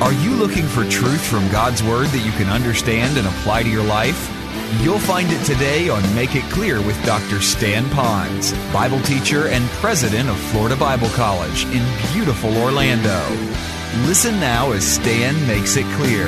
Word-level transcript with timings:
Are 0.00 0.14
you 0.14 0.30
looking 0.30 0.66
for 0.66 0.84
truth 0.84 1.22
from 1.22 1.46
God's 1.50 1.82
Word 1.82 2.06
that 2.06 2.24
you 2.24 2.32
can 2.32 2.48
understand 2.48 3.18
and 3.18 3.26
apply 3.26 3.64
to 3.64 3.68
your 3.68 3.84
life? 3.84 4.30
You'll 4.80 4.98
find 4.98 5.30
it 5.30 5.44
today 5.44 5.90
on 5.90 6.02
Make 6.14 6.34
It 6.34 6.44
Clear 6.44 6.80
with 6.80 6.96
Dr. 7.04 7.42
Stan 7.42 7.84
Ponz, 7.90 8.54
Bible 8.72 9.02
teacher 9.02 9.48
and 9.48 9.62
president 9.72 10.30
of 10.30 10.38
Florida 10.38 10.74
Bible 10.74 11.10
College 11.10 11.66
in 11.66 11.84
beautiful 12.14 12.56
Orlando. 12.56 13.20
Listen 14.06 14.40
now 14.40 14.72
as 14.72 14.86
Stan 14.86 15.34
makes 15.46 15.76
it 15.76 15.84
clear. 15.96 16.26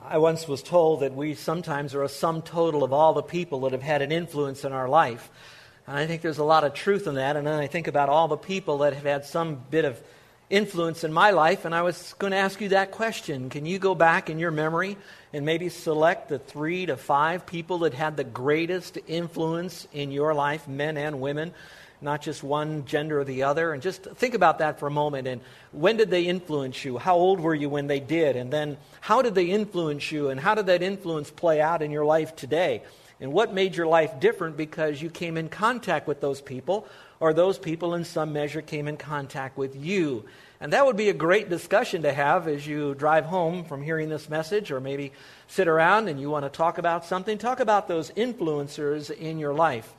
I 0.00 0.18
once 0.18 0.46
was 0.46 0.62
told 0.62 1.00
that 1.00 1.16
we 1.16 1.34
sometimes 1.34 1.92
are 1.96 2.04
a 2.04 2.08
sum 2.08 2.42
total 2.42 2.84
of 2.84 2.92
all 2.92 3.14
the 3.14 3.22
people 3.22 3.62
that 3.62 3.72
have 3.72 3.82
had 3.82 4.00
an 4.00 4.12
influence 4.12 4.64
in 4.64 4.72
our 4.72 4.88
life. 4.88 5.28
And 5.90 5.98
I 5.98 6.06
think 6.06 6.22
there's 6.22 6.38
a 6.38 6.44
lot 6.44 6.62
of 6.62 6.72
truth 6.72 7.08
in 7.08 7.16
that. 7.16 7.34
And 7.34 7.44
then 7.44 7.58
I 7.58 7.66
think 7.66 7.88
about 7.88 8.08
all 8.08 8.28
the 8.28 8.36
people 8.36 8.78
that 8.78 8.94
have 8.94 9.02
had 9.02 9.24
some 9.24 9.56
bit 9.56 9.84
of 9.84 10.00
influence 10.48 11.02
in 11.02 11.12
my 11.12 11.32
life. 11.32 11.64
And 11.64 11.74
I 11.74 11.82
was 11.82 12.14
going 12.20 12.30
to 12.30 12.36
ask 12.36 12.60
you 12.60 12.68
that 12.68 12.92
question. 12.92 13.50
Can 13.50 13.66
you 13.66 13.80
go 13.80 13.96
back 13.96 14.30
in 14.30 14.38
your 14.38 14.52
memory 14.52 14.96
and 15.32 15.44
maybe 15.44 15.68
select 15.68 16.28
the 16.28 16.38
three 16.38 16.86
to 16.86 16.96
five 16.96 17.44
people 17.44 17.78
that 17.78 17.92
had 17.92 18.16
the 18.16 18.22
greatest 18.22 18.98
influence 19.08 19.88
in 19.92 20.12
your 20.12 20.32
life, 20.32 20.68
men 20.68 20.96
and 20.96 21.20
women? 21.20 21.52
not 22.02 22.22
just 22.22 22.42
one 22.42 22.86
gender 22.86 23.20
or 23.20 23.24
the 23.24 23.42
other. 23.42 23.74
And 23.74 23.82
just 23.82 24.04
think 24.04 24.32
about 24.32 24.60
that 24.60 24.78
for 24.78 24.86
a 24.86 24.90
moment. 24.90 25.28
And 25.28 25.42
when 25.70 25.98
did 25.98 26.08
they 26.08 26.22
influence 26.22 26.82
you? 26.82 26.96
How 26.96 27.14
old 27.16 27.40
were 27.40 27.54
you 27.54 27.68
when 27.68 27.88
they 27.88 28.00
did? 28.00 28.36
And 28.36 28.50
then 28.50 28.78
how 29.02 29.20
did 29.20 29.34
they 29.34 29.44
influence 29.44 30.10
you? 30.10 30.30
And 30.30 30.40
how 30.40 30.54
did 30.54 30.64
that 30.64 30.82
influence 30.82 31.30
play 31.30 31.60
out 31.60 31.82
in 31.82 31.90
your 31.90 32.06
life 32.06 32.34
today? 32.34 32.82
And 33.20 33.32
what 33.32 33.52
made 33.52 33.76
your 33.76 33.86
life 33.86 34.18
different 34.18 34.56
because 34.56 35.00
you 35.00 35.10
came 35.10 35.36
in 35.36 35.48
contact 35.48 36.06
with 36.08 36.20
those 36.20 36.40
people, 36.40 36.86
or 37.18 37.34
those 37.34 37.58
people 37.58 37.94
in 37.94 38.04
some 38.04 38.32
measure 38.32 38.62
came 38.62 38.88
in 38.88 38.96
contact 38.96 39.58
with 39.58 39.76
you? 39.76 40.24
And 40.60 40.72
that 40.72 40.86
would 40.86 40.96
be 40.96 41.10
a 41.10 41.14
great 41.14 41.50
discussion 41.50 42.02
to 42.02 42.12
have 42.12 42.48
as 42.48 42.66
you 42.66 42.94
drive 42.94 43.26
home 43.26 43.64
from 43.64 43.82
hearing 43.82 44.08
this 44.08 44.28
message, 44.28 44.70
or 44.70 44.80
maybe 44.80 45.12
sit 45.48 45.68
around 45.68 46.08
and 46.08 46.20
you 46.20 46.30
want 46.30 46.44
to 46.44 46.50
talk 46.50 46.78
about 46.78 47.04
something. 47.04 47.36
Talk 47.38 47.60
about 47.60 47.88
those 47.88 48.10
influencers 48.10 49.10
in 49.10 49.38
your 49.38 49.52
life 49.52 49.94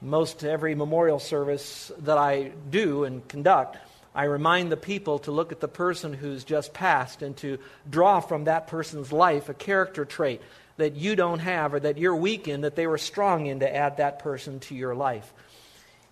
most 0.00 0.44
every 0.44 0.74
memorial 0.74 1.18
service 1.18 1.90
that 1.98 2.18
I 2.18 2.52
do 2.70 3.04
and 3.04 3.26
conduct, 3.28 3.78
I 4.14 4.24
remind 4.24 4.72
the 4.72 4.76
people 4.76 5.18
to 5.20 5.32
look 5.32 5.52
at 5.52 5.60
the 5.60 5.68
person 5.68 6.12
who's 6.12 6.44
just 6.44 6.72
passed 6.72 7.22
and 7.22 7.36
to 7.38 7.58
draw 7.88 8.20
from 8.20 8.44
that 8.44 8.66
person's 8.66 9.12
life 9.12 9.48
a 9.48 9.54
character 9.54 10.04
trait 10.04 10.40
that 10.78 10.96
you 10.96 11.14
don't 11.14 11.40
have 11.40 11.74
or 11.74 11.80
that 11.80 11.98
you're 11.98 12.16
weak 12.16 12.48
in, 12.48 12.62
that 12.62 12.74
they 12.74 12.86
were 12.86 12.98
strong 12.98 13.46
in, 13.46 13.60
to 13.60 13.76
add 13.76 13.98
that 13.98 14.18
person 14.20 14.58
to 14.60 14.74
your 14.74 14.94
life. 14.94 15.32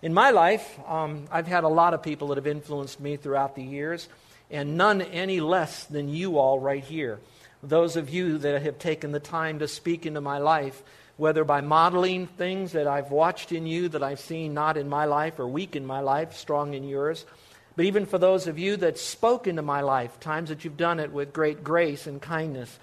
In 0.01 0.13
my 0.13 0.29
life, 0.29 0.79
um, 0.87 1.25
I've 1.31 1.47
had 1.47 1.63
a 1.63 1.69
lot 1.69 1.93
of 1.93 2.03
people 2.03 2.27
that 2.27 2.37
have 2.37 2.47
influenced 2.47 2.99
me 2.99 3.17
throughout 3.17 3.55
the 3.55 3.63
years, 3.63 4.07
and 4.51 4.77
none 4.77 5.01
any 5.01 5.39
less 5.39 5.85
than 5.85 6.07
you 6.07 6.37
all 6.37 6.59
right 6.59 6.83
here. 6.83 7.19
Those 7.63 7.95
of 7.95 8.09
you 8.11 8.37
that 8.37 8.61
have 8.61 8.77
taken 8.77 9.11
the 9.11 9.19
time 9.19 9.59
to 9.59 9.67
speak 9.67 10.05
into 10.05 10.21
my 10.21 10.37
life 10.37 10.83
whether 11.17 11.43
by 11.43 11.61
modeling 11.61 12.27
things 12.27 12.71
that 12.71 12.87
I've 12.87 13.11
watched 13.11 13.51
in 13.51 13.65
you 13.65 13.89
that 13.89 14.03
I've 14.03 14.19
seen 14.19 14.53
not 14.53 14.77
in 14.77 14.87
my 14.87 15.05
life 15.05 15.39
or 15.39 15.47
weak 15.47 15.75
in 15.75 15.85
my 15.85 15.99
life, 15.99 16.35
strong 16.35 16.75
in 16.75 16.87
yours. 16.87 17.25
But 17.75 17.85
even 17.85 18.05
for 18.05 18.17
those 18.17 18.47
of 18.47 18.57
you 18.57 18.77
that 18.77 18.97
spoke 18.97 19.47
into 19.47 19.63
my 19.63 19.81
life, 19.81 20.19
times 20.19 20.49
that 20.49 20.63
you've 20.63 20.77
done 20.77 20.99
it 20.99 21.11
with 21.11 21.33
great 21.33 21.63
grace 21.63 22.07
and 22.07 22.21
kindness. 22.21 22.79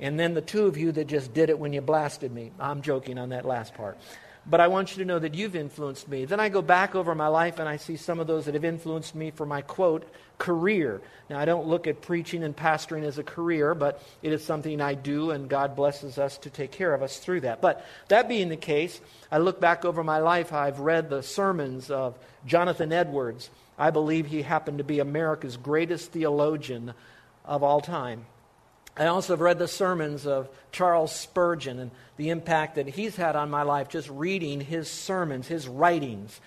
And 0.00 0.18
then 0.18 0.34
the 0.34 0.42
two 0.42 0.66
of 0.66 0.76
you 0.76 0.92
that 0.92 1.06
just 1.06 1.32
did 1.32 1.50
it 1.50 1.58
when 1.58 1.72
you 1.72 1.80
blasted 1.80 2.32
me. 2.32 2.52
I'm 2.58 2.82
joking 2.82 3.18
on 3.18 3.28
that 3.30 3.44
last 3.44 3.74
part. 3.74 3.98
But 4.46 4.60
I 4.60 4.68
want 4.68 4.94
you 4.94 5.02
to 5.02 5.06
know 5.06 5.18
that 5.18 5.34
you've 5.34 5.56
influenced 5.56 6.06
me. 6.06 6.26
Then 6.26 6.38
I 6.38 6.50
go 6.50 6.60
back 6.60 6.94
over 6.94 7.14
my 7.14 7.28
life 7.28 7.58
and 7.58 7.68
I 7.68 7.78
see 7.78 7.96
some 7.96 8.20
of 8.20 8.26
those 8.26 8.44
that 8.44 8.52
have 8.52 8.64
influenced 8.64 9.14
me 9.14 9.30
for 9.30 9.46
my 9.46 9.62
quote, 9.62 10.04
career. 10.36 11.00
Now, 11.30 11.38
I 11.38 11.46
don't 11.46 11.66
look 11.66 11.86
at 11.86 12.02
preaching 12.02 12.42
and 12.42 12.54
pastoring 12.54 13.04
as 13.04 13.16
a 13.16 13.22
career, 13.22 13.74
but 13.74 14.02
it 14.20 14.32
is 14.32 14.44
something 14.44 14.82
I 14.82 14.94
do, 14.94 15.30
and 15.30 15.48
God 15.48 15.74
blesses 15.74 16.18
us 16.18 16.36
to 16.38 16.50
take 16.50 16.72
care 16.72 16.92
of 16.92 17.02
us 17.02 17.18
through 17.18 17.42
that. 17.42 17.62
But 17.62 17.86
that 18.08 18.28
being 18.28 18.50
the 18.50 18.56
case, 18.56 19.00
I 19.32 19.38
look 19.38 19.60
back 19.60 19.86
over 19.86 20.04
my 20.04 20.18
life. 20.18 20.52
I've 20.52 20.80
read 20.80 21.08
the 21.08 21.22
sermons 21.22 21.90
of 21.90 22.18
Jonathan 22.44 22.92
Edwards. 22.92 23.48
I 23.78 23.90
believe 23.90 24.26
he 24.26 24.42
happened 24.42 24.76
to 24.78 24.84
be 24.84 24.98
America's 24.98 25.56
greatest 25.56 26.12
theologian 26.12 26.92
of 27.46 27.62
all 27.62 27.80
time. 27.80 28.26
I 28.96 29.06
also 29.06 29.32
have 29.32 29.40
read 29.40 29.58
the 29.58 29.66
sermons 29.66 30.26
of 30.26 30.48
Charles 30.70 31.14
Spurgeon 31.14 31.80
and 31.80 31.90
the 32.16 32.30
impact 32.30 32.76
that 32.76 32.86
he's 32.86 33.16
had 33.16 33.34
on 33.34 33.50
my 33.50 33.62
life 33.62 33.88
just 33.88 34.08
reading 34.08 34.60
his 34.60 34.88
sermons, 34.88 35.48
his 35.48 35.66
writings. 35.66 36.40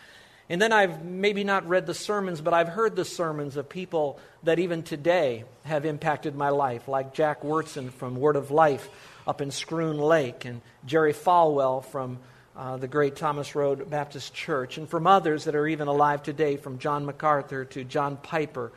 And 0.50 0.62
then 0.62 0.72
I've 0.72 1.03
maybe 1.03 1.44
not 1.44 1.68
read 1.68 1.85
the 1.85 1.94
sermons, 1.94 2.40
but 2.40 2.53
I've 2.53 2.69
heard 2.69 2.96
the 2.96 3.03
sermons 3.03 3.58
of 3.58 3.68
people 3.68 4.18
that 4.44 4.59
even 4.59 4.81
today 4.81 5.44
have 5.66 5.85
impacted 5.85 6.35
my 6.35 6.50
life, 6.50 6.88
like 6.88 7.13
Jack 7.13 7.41
Wyrtzen 7.41 7.91
from 7.91 8.16
Word 8.16 8.38
of 8.38 8.50
Life 8.50 8.90
up 9.28 9.41
in 9.41 9.50
Schroon 9.50 10.00
Lake, 10.00 10.46
and 10.46 10.62
Jerry 10.85 11.12
Falwell 11.12 11.84
from 11.84 12.18
uh, 12.56 12.78
the 12.78 12.88
great 12.88 13.18
Thomas 13.18 13.56
Road 13.56 13.90
Baptist 13.90 14.34
Church, 14.34 14.78
and 14.78 14.88
from 14.88 15.06
others 15.06 15.44
that 15.44 15.56
are 15.56 15.68
even 15.68 15.90
alive 15.90 16.24
today, 16.24 16.56
from 16.56 16.79
John 16.79 17.06
MacArthur 17.06 17.66
to 17.66 17.84
John 17.84 18.16
Piper 18.16 18.72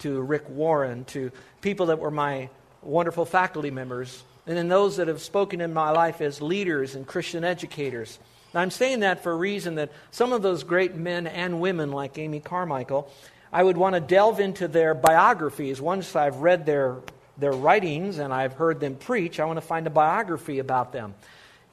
to 0.00 0.20
Rick 0.20 0.50
Warren 0.50 1.04
to 1.04 1.30
people 1.60 1.86
that 1.86 2.00
were 2.00 2.10
my 2.10 2.48
wonderful 2.82 3.24
faculty 3.24 3.70
members, 3.70 4.22
and 4.46 4.56
then 4.56 4.68
those 4.68 4.96
that 4.96 5.08
have 5.08 5.22
spoken 5.22 5.60
in 5.60 5.72
my 5.72 5.90
life 5.90 6.20
as 6.20 6.42
leaders 6.42 6.94
and 6.94 7.06
Christian 7.06 7.44
educators. 7.44 8.18
I'm 8.54 8.70
saying 8.70 9.00
that 9.00 9.22
for 9.22 9.32
a 9.32 9.36
reason 9.36 9.76
that 9.76 9.90
some 10.10 10.32
of 10.32 10.42
those 10.42 10.62
great 10.62 10.94
men 10.94 11.26
and 11.26 11.60
women, 11.60 11.90
like 11.90 12.18
Amy 12.18 12.40
Carmichael, 12.40 13.10
I 13.52 13.62
would 13.62 13.76
want 13.76 13.94
to 13.94 14.00
delve 14.00 14.40
into 14.40 14.68
their 14.68 14.94
biographies. 14.94 15.80
Once 15.80 16.14
I've 16.16 16.36
read 16.36 16.66
their, 16.66 16.96
their 17.38 17.52
writings 17.52 18.18
and 18.18 18.32
I've 18.32 18.54
heard 18.54 18.80
them 18.80 18.96
preach, 18.96 19.40
I 19.40 19.46
want 19.46 19.56
to 19.56 19.66
find 19.66 19.86
a 19.86 19.90
biography 19.90 20.58
about 20.58 20.92
them. 20.92 21.14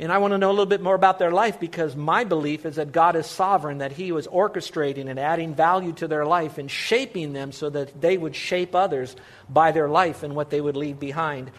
And 0.01 0.13
I 0.13 0.17
want 0.19 0.31
to 0.31 0.37
know 0.37 0.49
a 0.49 0.51
little 0.51 0.65
bit 0.65 0.81
more 0.81 0.95
about 0.95 1.19
their 1.19 1.31
life 1.31 1.59
because 1.59 1.93
my 1.93 2.23
belief 2.23 2.65
is 2.65 2.77
that 2.77 2.93
God 2.93 3.17
is 3.17 3.25
sovereign, 3.25 3.79
that 3.79 3.91
He 3.91 4.13
was 4.13 4.27
orchestrating 4.27 5.09
and 5.09 5.19
adding 5.19 5.53
value 5.53 5.91
to 5.93 6.07
their 6.07 6.25
life 6.25 6.57
and 6.57 6.71
shaping 6.71 7.33
them 7.33 7.51
so 7.51 7.69
that 7.69 7.99
they 7.99 8.17
would 8.17 8.33
shape 8.33 8.75
others 8.75 9.17
by 9.49 9.73
their 9.73 9.89
life 9.89 10.23
and 10.23 10.35
what 10.35 10.51
they 10.51 10.61
would 10.61 10.77
leave 10.77 11.01
behind. 11.01 11.51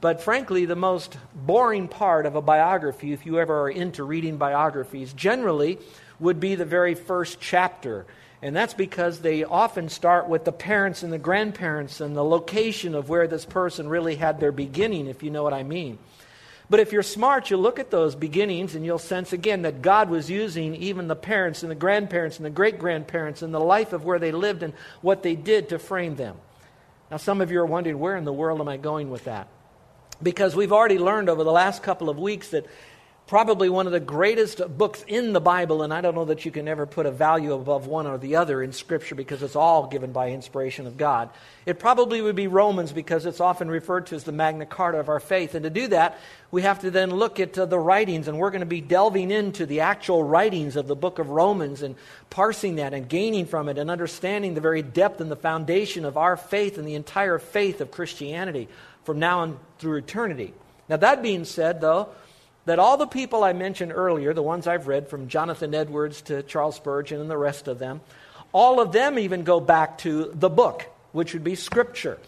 But 0.00 0.22
frankly, 0.22 0.64
the 0.64 0.76
most 0.76 1.18
boring 1.34 1.88
part 1.88 2.24
of 2.24 2.36
a 2.36 2.42
biography, 2.42 3.12
if 3.12 3.26
you 3.26 3.38
ever 3.38 3.62
are 3.62 3.70
into 3.70 4.02
reading 4.02 4.38
biographies, 4.38 5.12
generally 5.12 5.78
would 6.18 6.40
be 6.40 6.54
the 6.54 6.64
very 6.64 6.94
first 6.94 7.38
chapter. 7.38 8.06
And 8.40 8.56
that's 8.56 8.74
because 8.74 9.20
they 9.20 9.44
often 9.44 9.90
start 9.90 10.28
with 10.28 10.44
the 10.44 10.52
parents 10.52 11.02
and 11.02 11.12
the 11.12 11.18
grandparents 11.18 12.00
and 12.00 12.16
the 12.16 12.24
location 12.24 12.94
of 12.94 13.10
where 13.10 13.26
this 13.26 13.44
person 13.44 13.88
really 13.88 14.16
had 14.16 14.40
their 14.40 14.52
beginning, 14.52 15.06
if 15.06 15.22
you 15.22 15.30
know 15.30 15.42
what 15.42 15.54
I 15.54 15.62
mean. 15.62 15.98
But 16.74 16.80
if 16.80 16.92
you're 16.92 17.04
smart, 17.04 17.50
you'll 17.50 17.60
look 17.60 17.78
at 17.78 17.92
those 17.92 18.16
beginnings 18.16 18.74
and 18.74 18.84
you'll 18.84 18.98
sense 18.98 19.32
again 19.32 19.62
that 19.62 19.80
God 19.80 20.10
was 20.10 20.28
using 20.28 20.74
even 20.74 21.06
the 21.06 21.14
parents 21.14 21.62
and 21.62 21.70
the 21.70 21.76
grandparents 21.76 22.38
and 22.38 22.44
the 22.44 22.50
great 22.50 22.80
grandparents 22.80 23.42
and 23.42 23.54
the 23.54 23.60
life 23.60 23.92
of 23.92 24.04
where 24.04 24.18
they 24.18 24.32
lived 24.32 24.64
and 24.64 24.72
what 25.00 25.22
they 25.22 25.36
did 25.36 25.68
to 25.68 25.78
frame 25.78 26.16
them. 26.16 26.36
Now, 27.12 27.18
some 27.18 27.40
of 27.40 27.52
you 27.52 27.60
are 27.60 27.64
wondering, 27.64 28.00
where 28.00 28.16
in 28.16 28.24
the 28.24 28.32
world 28.32 28.60
am 28.60 28.68
I 28.68 28.76
going 28.76 29.08
with 29.08 29.26
that? 29.26 29.46
Because 30.20 30.56
we've 30.56 30.72
already 30.72 30.98
learned 30.98 31.28
over 31.28 31.44
the 31.44 31.52
last 31.52 31.80
couple 31.84 32.10
of 32.10 32.18
weeks 32.18 32.48
that 32.48 32.66
probably 33.26 33.70
one 33.70 33.86
of 33.86 33.92
the 33.92 34.00
greatest 34.00 34.60
books 34.76 35.02
in 35.08 35.32
the 35.32 35.40
Bible, 35.40 35.82
and 35.82 35.94
I 35.94 36.02
don't 36.02 36.14
know 36.14 36.26
that 36.26 36.44
you 36.44 36.50
can 36.50 36.68
ever 36.68 36.84
put 36.84 37.06
a 37.06 37.10
value 37.10 37.54
above 37.54 37.86
one 37.86 38.06
or 38.06 38.18
the 38.18 38.36
other 38.36 38.62
in 38.62 38.72
Scripture 38.72 39.14
because 39.14 39.42
it's 39.42 39.56
all 39.56 39.86
given 39.86 40.12
by 40.12 40.30
inspiration 40.30 40.86
of 40.86 40.98
God. 40.98 41.30
It 41.64 41.78
probably 41.78 42.20
would 42.20 42.36
be 42.36 42.48
Romans 42.48 42.92
because 42.92 43.24
it's 43.24 43.40
often 43.40 43.70
referred 43.70 44.06
to 44.08 44.14
as 44.14 44.24
the 44.24 44.32
Magna 44.32 44.66
Carta 44.66 45.00
of 45.00 45.08
our 45.08 45.20
faith. 45.20 45.54
And 45.54 45.64
to 45.64 45.70
do 45.70 45.88
that, 45.88 46.18
we 46.50 46.62
have 46.62 46.80
to 46.80 46.90
then 46.90 47.10
look 47.10 47.40
at 47.40 47.58
uh, 47.58 47.64
the 47.64 47.78
writings, 47.78 48.28
and 48.28 48.38
we're 48.38 48.50
going 48.50 48.60
to 48.60 48.66
be 48.66 48.82
delving 48.82 49.30
into 49.30 49.64
the 49.64 49.80
actual 49.80 50.22
writings 50.22 50.76
of 50.76 50.86
the 50.86 50.96
book 50.96 51.18
of 51.18 51.30
Romans 51.30 51.80
and 51.80 51.96
parsing 52.28 52.76
that 52.76 52.92
and 52.92 53.08
gaining 53.08 53.46
from 53.46 53.70
it 53.70 53.78
and 53.78 53.90
understanding 53.90 54.52
the 54.52 54.60
very 54.60 54.82
depth 54.82 55.22
and 55.22 55.30
the 55.30 55.36
foundation 55.36 56.04
of 56.04 56.18
our 56.18 56.36
faith 56.36 56.76
and 56.76 56.86
the 56.86 56.94
entire 56.94 57.38
faith 57.38 57.80
of 57.80 57.90
Christianity 57.90 58.68
from 59.04 59.18
now 59.18 59.40
on 59.40 59.58
through 59.78 59.96
eternity. 59.96 60.52
Now, 60.90 60.98
that 60.98 61.22
being 61.22 61.46
said, 61.46 61.80
though, 61.80 62.10
that 62.66 62.78
all 62.78 62.96
the 62.96 63.06
people 63.06 63.44
I 63.44 63.52
mentioned 63.52 63.92
earlier, 63.92 64.32
the 64.32 64.42
ones 64.42 64.66
I've 64.66 64.86
read 64.86 65.08
from 65.08 65.28
Jonathan 65.28 65.74
Edwards 65.74 66.22
to 66.22 66.42
Charles 66.42 66.76
Spurgeon 66.76 67.20
and 67.20 67.30
the 67.30 67.36
rest 67.36 67.68
of 67.68 67.78
them, 67.78 68.00
all 68.52 68.80
of 68.80 68.92
them 68.92 69.18
even 69.18 69.44
go 69.44 69.60
back 69.60 69.98
to 69.98 70.30
the 70.34 70.48
book, 70.48 70.86
which 71.12 71.34
would 71.34 71.44
be 71.44 71.54
Scripture. 71.54 72.18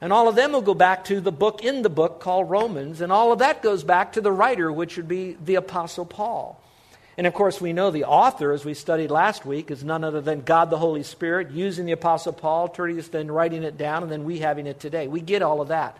And 0.00 0.12
all 0.12 0.28
of 0.28 0.34
them 0.34 0.52
will 0.52 0.62
go 0.62 0.74
back 0.74 1.04
to 1.06 1.20
the 1.20 1.32
book 1.32 1.64
in 1.64 1.82
the 1.82 1.90
book 1.90 2.20
called 2.20 2.50
Romans, 2.50 3.00
and 3.00 3.10
all 3.10 3.32
of 3.32 3.38
that 3.40 3.62
goes 3.62 3.84
back 3.84 4.12
to 4.12 4.20
the 4.20 4.32
writer, 4.32 4.70
which 4.70 4.96
would 4.96 5.08
be 5.08 5.36
the 5.44 5.54
Apostle 5.56 6.04
Paul. 6.04 6.60
And 7.16 7.26
of 7.26 7.34
course, 7.34 7.60
we 7.60 7.72
know 7.72 7.90
the 7.90 8.04
author, 8.04 8.52
as 8.52 8.64
we 8.64 8.74
studied 8.74 9.10
last 9.10 9.46
week, 9.46 9.70
is 9.70 9.84
none 9.84 10.02
other 10.02 10.20
than 10.20 10.40
God 10.40 10.70
the 10.70 10.78
Holy 10.78 11.04
Spirit, 11.04 11.52
using 11.52 11.86
the 11.86 11.92
Apostle 11.92 12.32
Paul, 12.32 12.68
Tertius 12.68 13.08
then 13.08 13.30
writing 13.30 13.62
it 13.62 13.78
down, 13.78 14.02
and 14.02 14.10
then 14.10 14.24
we 14.24 14.40
having 14.40 14.66
it 14.66 14.80
today. 14.80 15.06
We 15.06 15.20
get 15.20 15.42
all 15.42 15.60
of 15.60 15.68
that. 15.68 15.98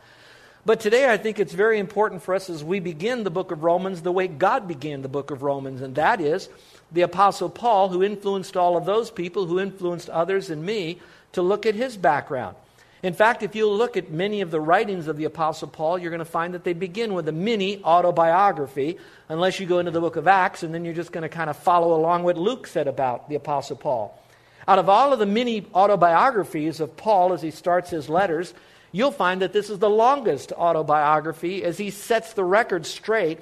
But 0.67 0.81
today, 0.81 1.11
I 1.11 1.19
think 1.19 1.39
it's 1.39 1.53
very 1.53 1.79
important 1.79 2.23
for 2.23 2.35
us 2.35 2.49
as 2.49 2.65
we 2.65 2.81
begin 2.81 3.23
the 3.23 3.31
book 3.31 3.51
of 3.51 3.63
Romans 3.63 4.01
the 4.01 4.13
way 4.13 4.27
God 4.27 4.67
began 4.67 5.03
the 5.03 5.09
book 5.09 5.31
of 5.31 5.43
Romans, 5.43 5.83
and 5.83 5.95
that 5.97 6.23
is 6.23 6.49
the 6.91 7.03
Apostle 7.03 7.51
Paul, 7.51 7.91
who 7.91 8.03
influenced 8.03 8.57
all 8.57 8.79
of 8.79 8.87
those 8.87 9.11
people, 9.11 9.45
who 9.45 9.61
influenced 9.61 10.09
others 10.09 10.49
and 10.49 10.65
me, 10.65 11.01
to 11.33 11.43
look 11.43 11.67
at 11.67 11.75
his 11.75 11.99
background. 11.99 12.57
In 13.03 13.13
fact, 13.13 13.43
if 13.43 13.55
you 13.55 13.69
look 13.69 13.99
at 13.99 14.11
many 14.11 14.41
of 14.41 14.51
the 14.51 14.61
writings 14.61 15.07
of 15.07 15.19
the 15.19 15.25
Apostle 15.25 15.69
Paul, 15.69 15.99
you're 15.99 16.11
going 16.11 16.21
to 16.21 16.25
find 16.25 16.55
that 16.55 16.65
they 16.65 16.73
begin 16.73 17.13
with 17.13 17.29
a 17.29 17.33
mini 17.33 17.85
autobiography, 17.85 18.97
unless 19.29 19.61
you 19.61 19.67
go 19.67 19.81
into 19.81 19.91
the 19.91 20.01
book 20.01 20.17
of 20.17 20.27
Acts, 20.27 20.63
and 20.63 20.73
then 20.73 20.87
you're 20.87 20.95
just 20.95 21.13
going 21.13 21.23
to 21.23 21.29
kind 21.29 21.51
of 21.51 21.59
follow 21.59 21.95
along 21.95 22.23
what 22.23 22.39
Luke 22.39 22.67
said 22.67 22.89
about 22.89 23.29
the 23.29 23.35
Apostle 23.35 23.77
Paul. 23.77 24.19
Out 24.67 24.79
of 24.79 24.89
all 24.89 25.13
of 25.13 25.19
the 25.19 25.27
mini 25.27 25.67
autobiographies 25.75 26.81
of 26.81 26.97
Paul 26.97 27.35
as 27.35 27.43
he 27.43 27.51
starts 27.51 27.91
his 27.91 28.09
letters, 28.09 28.55
you'll 28.95 29.11
find 29.11 29.43
that 29.43 29.53
this 29.53 29.71
is 29.71 29.81
the 29.81 29.91
longest 29.91 30.53
autobiography 30.53 31.65
as 31.65 31.77
he 31.77 31.91
sets 31.91 32.33
the 32.33 32.45
record 32.45 32.87
straight 32.87 33.41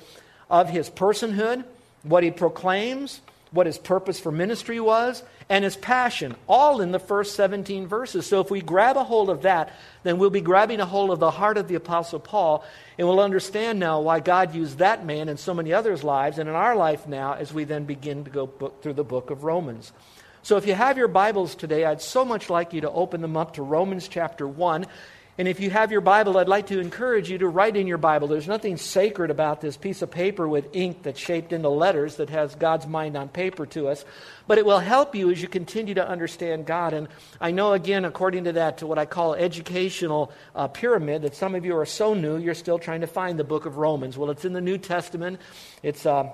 of 0.50 0.70
his 0.70 0.88
personhood, 0.88 1.62
what 2.02 2.24
he 2.24 2.30
proclaims, 2.30 3.20
what 3.50 3.66
his 3.66 3.76
purpose 3.76 4.18
for 4.18 4.32
ministry 4.32 4.80
was, 4.80 5.22
and 5.50 5.62
his 5.62 5.76
passion, 5.76 6.34
all 6.48 6.80
in 6.80 6.90
the 6.90 6.98
first 6.98 7.36
17 7.36 7.86
verses. 7.86 8.26
So 8.26 8.40
if 8.40 8.50
we 8.50 8.62
grab 8.62 8.96
a 8.96 9.04
hold 9.04 9.28
of 9.28 9.42
that, 9.42 9.70
then 10.04 10.16
we'll 10.16 10.30
be 10.30 10.40
grabbing 10.40 10.80
a 10.80 10.86
hold 10.86 11.10
of 11.10 11.18
the 11.18 11.30
heart 11.30 11.58
of 11.58 11.68
the 11.68 11.74
Apostle 11.74 12.18
Paul, 12.18 12.64
and 12.96 13.06
we'll 13.06 13.20
understand 13.20 13.78
now 13.78 14.00
why 14.00 14.20
God 14.20 14.54
used 14.54 14.78
that 14.78 15.04
man 15.04 15.28
in 15.28 15.36
so 15.36 15.52
many 15.52 15.74
others' 15.74 16.02
lives 16.02 16.38
and 16.38 16.48
in 16.48 16.54
our 16.54 16.74
life 16.74 17.06
now 17.06 17.34
as 17.34 17.52
we 17.52 17.64
then 17.64 17.84
begin 17.84 18.24
to 18.24 18.30
go 18.30 18.46
through 18.80 18.94
the 18.94 19.04
book 19.04 19.28
of 19.28 19.44
Romans. 19.44 19.92
So 20.44 20.56
if 20.56 20.66
you 20.66 20.74
have 20.74 20.96
your 20.96 21.08
Bibles 21.08 21.54
today, 21.54 21.84
I'd 21.84 22.00
so 22.00 22.24
much 22.24 22.48
like 22.48 22.72
you 22.72 22.80
to 22.80 22.90
open 22.90 23.20
them 23.20 23.36
up 23.36 23.54
to 23.54 23.62
Romans 23.62 24.08
chapter 24.08 24.48
1. 24.48 24.86
And 25.38 25.48
if 25.48 25.60
you 25.60 25.70
have 25.70 25.90
your 25.90 26.02
Bible, 26.02 26.36
I'd 26.36 26.46
like 26.46 26.66
to 26.66 26.78
encourage 26.78 27.30
you 27.30 27.38
to 27.38 27.48
write 27.48 27.74
in 27.74 27.86
your 27.86 27.96
Bible. 27.96 28.28
There's 28.28 28.46
nothing 28.46 28.76
sacred 28.76 29.30
about 29.30 29.62
this 29.62 29.78
piece 29.78 30.02
of 30.02 30.10
paper 30.10 30.46
with 30.46 30.68
ink 30.74 31.02
that's 31.02 31.18
shaped 31.18 31.54
into 31.54 31.70
letters 31.70 32.16
that 32.16 32.28
has 32.28 32.54
God's 32.54 32.86
mind 32.86 33.16
on 33.16 33.30
paper 33.30 33.64
to 33.66 33.88
us. 33.88 34.04
But 34.46 34.58
it 34.58 34.66
will 34.66 34.78
help 34.78 35.14
you 35.14 35.30
as 35.30 35.40
you 35.40 35.48
continue 35.48 35.94
to 35.94 36.06
understand 36.06 36.66
God. 36.66 36.92
And 36.92 37.08
I 37.40 37.50
know, 37.50 37.72
again, 37.72 38.04
according 38.04 38.44
to 38.44 38.52
that, 38.52 38.78
to 38.78 38.86
what 38.86 38.98
I 38.98 39.06
call 39.06 39.34
educational 39.34 40.32
uh, 40.54 40.68
pyramid, 40.68 41.22
that 41.22 41.34
some 41.34 41.54
of 41.54 41.64
you 41.64 41.78
are 41.78 41.86
so 41.86 42.12
new, 42.12 42.36
you're 42.36 42.54
still 42.54 42.78
trying 42.78 43.00
to 43.00 43.06
find 43.06 43.38
the 43.38 43.44
book 43.44 43.64
of 43.64 43.78
Romans. 43.78 44.18
Well, 44.18 44.30
it's 44.30 44.44
in 44.44 44.52
the 44.52 44.60
New 44.60 44.76
Testament. 44.76 45.40
It's. 45.82 46.04
Uh, 46.04 46.30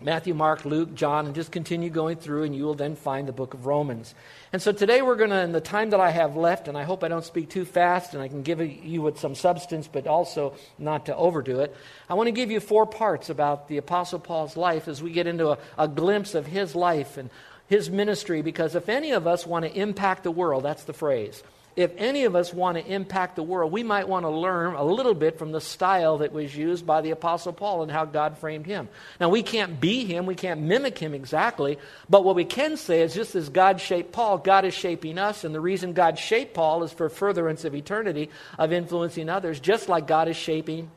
Matthew, 0.00 0.34
Mark, 0.34 0.64
Luke, 0.64 0.94
John, 0.94 1.26
and 1.26 1.34
just 1.34 1.52
continue 1.52 1.88
going 1.88 2.16
through, 2.16 2.42
and 2.42 2.54
you 2.54 2.64
will 2.64 2.74
then 2.74 2.96
find 2.96 3.28
the 3.28 3.32
book 3.32 3.54
of 3.54 3.64
Romans. 3.64 4.14
And 4.52 4.60
so 4.60 4.72
today 4.72 5.02
we're 5.02 5.16
going 5.16 5.30
to, 5.30 5.40
in 5.40 5.52
the 5.52 5.60
time 5.60 5.90
that 5.90 6.00
I 6.00 6.10
have 6.10 6.36
left, 6.36 6.66
and 6.68 6.76
I 6.76 6.82
hope 6.82 7.04
I 7.04 7.08
don't 7.08 7.24
speak 7.24 7.48
too 7.48 7.64
fast 7.64 8.12
and 8.12 8.22
I 8.22 8.28
can 8.28 8.42
give 8.42 8.60
you 8.60 9.02
with 9.02 9.18
some 9.18 9.34
substance, 9.34 9.88
but 9.90 10.06
also 10.06 10.54
not 10.78 11.06
to 11.06 11.16
overdo 11.16 11.60
it, 11.60 11.74
I 12.08 12.14
want 12.14 12.26
to 12.26 12.32
give 12.32 12.50
you 12.50 12.60
four 12.60 12.86
parts 12.86 13.30
about 13.30 13.68
the 13.68 13.78
Apostle 13.78 14.18
Paul's 14.18 14.56
life 14.56 14.88
as 14.88 15.02
we 15.02 15.12
get 15.12 15.26
into 15.26 15.50
a, 15.50 15.58
a 15.78 15.88
glimpse 15.88 16.34
of 16.34 16.46
his 16.46 16.74
life 16.74 17.16
and 17.16 17.30
his 17.68 17.88
ministry, 17.88 18.42
because 18.42 18.74
if 18.74 18.88
any 18.88 19.12
of 19.12 19.26
us 19.26 19.46
want 19.46 19.64
to 19.64 19.72
impact 19.72 20.24
the 20.24 20.30
world, 20.30 20.64
that's 20.64 20.84
the 20.84 20.92
phrase 20.92 21.42
if 21.76 21.92
any 21.96 22.24
of 22.24 22.36
us 22.36 22.54
want 22.54 22.78
to 22.78 22.86
impact 22.86 23.36
the 23.36 23.42
world, 23.42 23.72
we 23.72 23.82
might 23.82 24.08
want 24.08 24.24
to 24.24 24.30
learn 24.30 24.74
a 24.74 24.84
little 24.84 25.14
bit 25.14 25.38
from 25.38 25.50
the 25.50 25.60
style 25.60 26.18
that 26.18 26.32
was 26.32 26.56
used 26.56 26.86
by 26.86 27.00
the 27.00 27.10
Apostle 27.10 27.52
Paul 27.52 27.82
and 27.82 27.90
how 27.90 28.04
God 28.04 28.38
framed 28.38 28.66
him. 28.66 28.88
Now, 29.20 29.28
we 29.28 29.42
can't 29.42 29.80
be 29.80 30.04
him, 30.04 30.26
we 30.26 30.36
can't 30.36 30.60
mimic 30.60 30.98
him 30.98 31.14
exactly, 31.14 31.78
but 32.08 32.24
what 32.24 32.36
we 32.36 32.44
can 32.44 32.76
say 32.76 33.02
is 33.02 33.14
just 33.14 33.34
as 33.34 33.48
God 33.48 33.80
shaped 33.80 34.12
Paul, 34.12 34.38
God 34.38 34.64
is 34.64 34.74
shaping 34.74 35.18
us, 35.18 35.42
and 35.42 35.54
the 35.54 35.60
reason 35.60 35.92
God 35.94 36.18
shaped 36.18 36.54
Paul 36.54 36.84
is 36.84 36.92
for 36.92 37.08
furtherance 37.08 37.64
of 37.64 37.74
eternity, 37.74 38.30
of 38.58 38.72
influencing 38.72 39.28
others, 39.28 39.58
just 39.58 39.88
like 39.88 40.06
God 40.06 40.28
is 40.28 40.36
shaping 40.36 40.90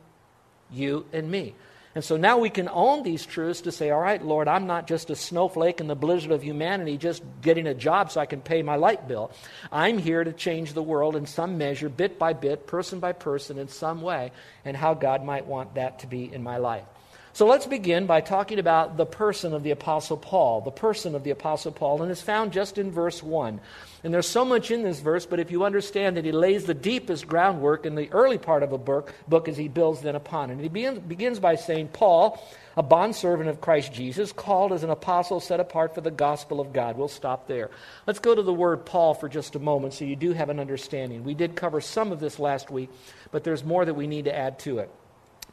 you 0.72 1.06
and 1.12 1.30
me. 1.32 1.56
And 1.98 2.04
so 2.04 2.16
now 2.16 2.38
we 2.38 2.52
can 2.52 2.70
own 2.72 3.02
these 3.02 3.26
truths 3.26 3.62
to 3.62 3.72
say, 3.72 3.90
all 3.90 4.00
right, 4.00 4.24
Lord, 4.24 4.48
I'm 4.48 4.68
not 4.68 4.86
just 4.86 5.10
a 5.10 5.16
snowflake 5.16 5.80
in 5.80 5.88
the 5.88 5.96
blizzard 5.96 6.30
of 6.30 6.44
humanity 6.44 6.96
just 6.96 7.24
getting 7.42 7.66
a 7.66 7.74
job 7.74 8.12
so 8.12 8.22
I 8.22 8.28
can 8.28 8.40
pay 8.40 8.62
my 8.62 8.76
light 8.76 9.08
bill. 9.08 9.32
I'm 9.72 9.98
here 9.98 10.24
to 10.24 10.32
change 10.32 10.74
the 10.74 10.84
world 10.84 11.16
in 11.16 11.26
some 11.26 11.58
measure, 11.58 11.90
bit 11.90 12.20
by 12.20 12.34
bit, 12.34 12.68
person 12.68 13.00
by 13.00 13.14
person, 13.14 13.58
in 13.58 13.68
some 13.68 14.04
way, 14.04 14.32
and 14.64 14.78
how 14.78 14.94
God 14.94 15.26
might 15.26 15.48
want 15.48 15.74
that 15.74 15.98
to 16.02 16.06
be 16.06 16.32
in 16.32 16.44
my 16.44 16.58
life. 16.58 16.86
So 17.38 17.46
let's 17.46 17.68
begin 17.68 18.08
by 18.08 18.22
talking 18.22 18.58
about 18.58 18.98
the 18.98 19.06
person 19.06 19.54
of 19.54 19.62
the 19.62 19.70
Apostle 19.70 20.18
Paul. 20.18 20.62
The 20.62 20.72
person 20.72 21.14
of 21.14 21.24
the 21.24 21.30
Apostle 21.30 21.72
Paul, 21.72 22.02
and 22.02 22.10
it's 22.10 22.20
found 22.20 22.52
just 22.52 22.80
in 22.80 22.90
verse 22.90 23.22
1. 23.22 23.62
And 24.04 24.12
there's 24.12 24.28
so 24.28 24.44
much 24.44 24.72
in 24.72 24.82
this 24.82 25.02
verse, 25.02 25.28
but 25.28 25.40
if 25.40 25.52
you 25.52 25.64
understand 25.64 26.18
that 26.18 26.26
he 26.26 26.32
lays 26.32 26.66
the 26.66 26.74
deepest 26.74 27.28
groundwork 27.28 27.86
in 27.86 27.94
the 27.94 28.12
early 28.12 28.40
part 28.40 28.64
of 28.64 28.72
a 28.72 28.78
book, 28.80 29.14
book 29.28 29.48
as 29.48 29.56
he 29.56 29.68
builds 29.68 30.02
then 30.02 30.16
upon 30.16 30.50
it. 30.50 30.54
And 30.54 30.62
he 30.64 30.68
begins, 30.68 30.98
begins 30.98 31.40
by 31.40 31.58
saying, 31.58 31.90
Paul, 31.90 32.44
a 32.76 32.82
bondservant 32.82 33.50
of 33.50 33.62
Christ 33.62 33.94
Jesus, 33.94 34.32
called 34.32 34.74
as 34.74 34.84
an 34.84 34.90
apostle 34.90 35.40
set 35.40 35.60
apart 35.60 35.94
for 35.94 36.02
the 36.02 36.10
gospel 36.10 36.60
of 36.60 36.74
God. 36.74 36.98
We'll 36.98 37.08
stop 37.08 37.48
there. 37.48 37.70
Let's 38.08 38.18
go 38.18 38.34
to 38.34 38.42
the 38.42 38.52
word 38.52 38.84
Paul 38.84 39.14
for 39.14 39.30
just 39.30 39.56
a 39.56 39.60
moment 39.60 39.94
so 39.94 40.06
you 40.06 40.16
do 40.16 40.34
have 40.34 40.50
an 40.50 40.60
understanding. 40.60 41.24
We 41.24 41.36
did 41.36 41.56
cover 41.56 41.82
some 41.82 42.12
of 42.12 42.20
this 42.20 42.40
last 42.40 42.72
week, 42.72 42.90
but 43.30 43.44
there's 43.44 43.64
more 43.64 43.86
that 43.86 43.94
we 43.94 44.08
need 44.08 44.26
to 44.26 44.36
add 44.36 44.58
to 44.62 44.80
it. 44.80 44.90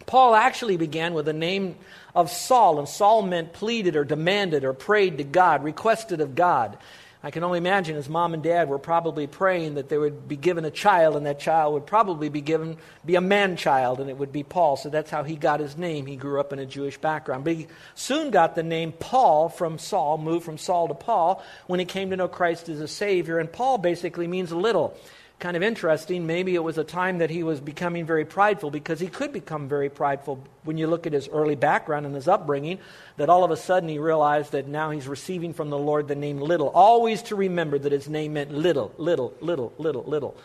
Paul 0.07 0.35
actually 0.35 0.77
began 0.77 1.15
with 1.15 1.27
the 1.27 1.33
name 1.33 1.77
of 2.15 2.31
Saul, 2.31 2.79
and 2.79 2.89
Saul 2.89 3.23
meant 3.23 3.53
pleaded 3.53 3.97
or 3.97 4.05
demanded 4.05 4.65
or 4.65 4.73
prayed 4.73 5.19
to 5.19 5.25
God, 5.25 5.65
requested 5.65 6.21
of 6.21 6.35
God. 6.35 6.79
I 7.23 7.31
can 7.31 7.43
only 7.43 7.57
imagine 7.57 7.97
his 7.97 8.11
mom 8.11 8.35
and 8.35 8.43
dad 8.43 8.69
were 8.69 8.79
probably 8.79 9.27
praying 9.27 9.77
that 9.77 9.89
they 9.89 9.97
would 9.97 10.29
be 10.29 10.37
given 10.37 10.67
a 10.67 10.71
child, 10.71 11.17
and 11.17 11.25
that 11.25 11.41
child 11.41 11.73
would 11.73 11.87
probably 11.87 12.29
be 12.29 12.43
given 12.43 12.77
be 13.03 13.15
a 13.15 13.23
man 13.23 13.57
child, 13.57 13.99
and 13.99 14.11
it 14.11 14.19
would 14.19 14.31
be 14.31 14.43
Paul. 14.43 14.77
So 14.77 14.91
that's 14.91 15.11
how 15.11 15.23
he 15.23 15.35
got 15.35 15.59
his 15.59 15.79
name. 15.79 16.05
He 16.05 16.17
grew 16.17 16.39
up 16.39 16.53
in 16.53 16.59
a 16.59 16.67
Jewish 16.67 16.99
background, 16.99 17.45
but 17.45 17.55
he 17.55 17.67
soon 17.95 18.31
got 18.31 18.55
the 18.55 18.63
name 18.63 18.93
Paul 18.93 19.49
from 19.49 19.79
Saul, 19.79 20.19
moved 20.19 20.45
from 20.45 20.59
Saul 20.59 20.89
to 20.89 20.95
Paul 20.95 21.43
when 21.67 21.81
he 21.81 21.87
came 21.87 22.11
to 22.11 22.17
know 22.17 22.29
Christ 22.29 22.69
as 22.69 22.81
a 22.81 22.89
Savior. 22.89 23.39
And 23.39 23.51
Paul 23.51 23.79
basically 23.79 24.27
means 24.27 24.53
little 24.53 24.95
kind 25.39 25.57
of 25.57 25.63
interesting. 25.63 26.27
Maybe 26.27 26.55
it 26.55 26.63
was 26.63 26.79
a 26.79 26.85
time 26.85 27.19
that 27.19 27.31
he 27.31 27.43
was 27.43 27.61
becoming 27.61 28.07
very 28.07 28.25
prideful 28.25 28.71
because 28.71 29.01
he 29.01 29.09
could 29.09 29.33
become 29.33 29.69
very 29.69 29.91
prideful 29.91 30.43
when 30.65 30.79
you 30.79 30.87
look 30.87 31.07
at 31.07 31.13
his 31.13 31.29
early 31.29 31.55
background 31.55 32.07
and 32.07 32.15
his 32.15 32.29
upbringing, 32.29 32.79
that 33.17 33.29
all 33.29 33.45
of 33.45 33.51
a 33.51 33.57
sudden 33.57 33.89
he 33.89 33.99
realized 33.99 34.53
that 34.53 34.67
now 34.67 34.91
he's 34.91 35.07
receiving 35.07 35.53
from 35.53 35.71
the 35.71 35.79
Lord 35.79 36.09
the 36.09 36.15
name 36.15 36.41
little. 36.41 36.69
Always 36.69 37.23
to 37.25 37.37
remember 37.37 37.79
that 37.79 37.93
his 37.93 38.09
name 38.09 38.35
meant 38.35 38.53
little, 38.53 38.93
little, 38.97 39.35
little, 39.41 39.73
little, 39.79 40.05
little. 40.05 40.37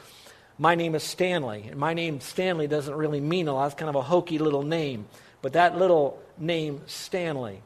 My 0.57 0.75
name 0.75 0.93
is 0.93 1.03
Stanley, 1.03 1.67
and 1.69 1.79
my 1.79 1.93
name 1.93 2.19
Stanley 2.19 2.67
doesn't 2.67 2.93
really 2.93 3.21
mean 3.21 3.47
a 3.47 3.53
lot. 3.53 3.67
It's 3.67 3.75
kind 3.75 3.89
of 3.89 3.95
a 3.95 4.01
hokey 4.01 4.39
little 4.39 4.63
name. 4.63 5.05
But 5.41 5.53
that 5.53 5.77
little 5.77 6.21
name, 6.37 6.81
Stanley, 6.85 7.61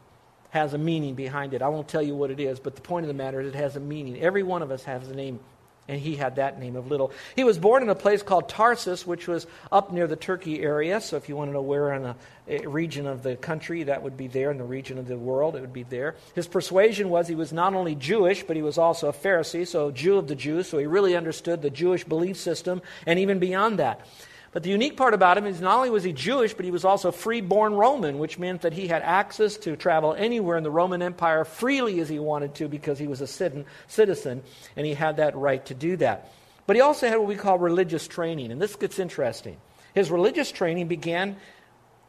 has 0.52 0.76
a 0.76 0.78
meaning 0.78 1.16
behind 1.16 1.56
it. 1.56 1.64
I 1.64 1.70
won't 1.70 1.88
tell 1.88 2.04
you 2.04 2.16
what 2.16 2.30
it 2.30 2.40
is, 2.40 2.60
but 2.60 2.76
the 2.76 2.82
point 2.82 3.06
of 3.06 3.08
the 3.08 3.16
matter 3.16 3.42
is 3.42 3.48
it 3.48 3.58
has 3.58 3.76
a 3.76 3.80
meaning. 3.80 4.22
Every 4.22 4.44
one 4.44 4.62
of 4.62 4.70
us 4.70 4.84
has 4.84 5.08
a 5.08 5.16
name 5.16 5.40
and 5.88 6.00
he 6.00 6.16
had 6.16 6.38
that 6.38 6.60
name 6.60 6.76
of 6.76 6.88
little. 6.88 7.12
He 7.36 7.44
was 7.44 7.58
born 7.58 7.84
in 7.84 7.90
a 7.90 7.96
place 7.96 8.24
called 8.24 8.48
Tarsus, 8.48 9.06
which 9.06 9.28
was 9.28 9.46
up 9.72 9.92
near 9.92 10.08
the 10.08 10.16
Turkey 10.16 10.62
area. 10.62 11.02
So 11.02 11.18
if 11.18 11.28
you 11.28 11.36
want 11.36 11.50
to 11.50 11.54
know 11.54 11.62
where 11.62 11.94
in 11.94 12.16
a 12.48 12.68
region 12.68 13.06
of 13.06 13.24
the 13.24 13.36
country, 13.36 13.84
that 13.84 14.02
would 14.02 14.16
be 14.16 14.28
there. 14.28 14.52
In 14.52 14.58
the 14.58 14.64
region 14.64 14.98
of 14.98 15.08
the 15.08 15.18
world, 15.18 15.56
it 15.56 15.62
would 15.62 15.74
be 15.74 15.84
there. 15.84 16.16
His 16.36 16.48
persuasion 16.48 17.10
was 17.10 17.28
he 17.28 17.36
was 17.36 17.52
not 17.52 17.74
only 17.74 17.96
Jewish, 17.96 18.44
but 18.44 18.56
he 18.56 18.62
was 18.62 18.78
also 18.78 19.10
a 19.10 19.14
Pharisee, 19.14 19.68
so 19.68 19.92
Jew 19.92 20.18
of 20.18 20.28
the 20.28 20.36
Jews. 20.36 20.68
So 20.68 20.78
he 20.78 20.86
really 20.86 21.16
understood 21.16 21.62
the 21.62 21.70
Jewish 21.70 22.04
belief 22.04 22.38
system 22.38 22.82
and 23.06 23.20
even 23.20 23.40
beyond 23.40 23.80
that. 23.80 24.06
But 24.54 24.62
the 24.62 24.70
unique 24.70 24.96
part 24.96 25.16
about 25.16 25.38
him 25.38 25.48
is 25.48 25.60
not 25.60 25.78
only 25.78 25.90
was 25.90 26.04
he 26.04 26.14
Jewish, 26.14 26.54
but 26.54 26.64
he 26.64 26.70
was 26.70 26.86
also 26.86 27.12
free-born 27.12 27.74
Roman, 27.74 28.20
which 28.20 28.38
meant 28.38 28.62
that 28.62 28.74
he 28.74 28.88
had 28.88 29.02
access 29.02 29.58
to 29.58 29.76
travel 29.76 30.14
anywhere 30.14 30.58
in 30.58 30.64
the 30.64 30.70
Roman 30.70 31.02
Empire 31.02 31.44
freely 31.44 32.00
as 32.00 32.08
he 32.08 32.20
wanted 32.20 32.54
to 32.56 32.68
because 32.68 33.00
he 33.00 33.08
was 33.08 33.20
a 33.20 33.66
citizen, 33.88 34.44
and 34.76 34.86
he 34.86 34.94
had 34.94 35.18
that 35.18 35.36
right 35.36 35.66
to 35.66 35.74
do 35.74 35.98
that. 35.98 36.32
But 36.68 36.76
he 36.76 36.82
also 36.82 37.10
had 37.10 37.18
what 37.18 37.28
we 37.28 37.36
call 37.36 37.58
religious 37.58 38.08
training, 38.08 38.52
and 38.52 38.62
this 38.62 38.76
gets 38.76 39.00
interesting. 39.00 39.58
His 39.96 40.12
religious 40.12 40.52
training 40.52 40.88
began 40.88 41.36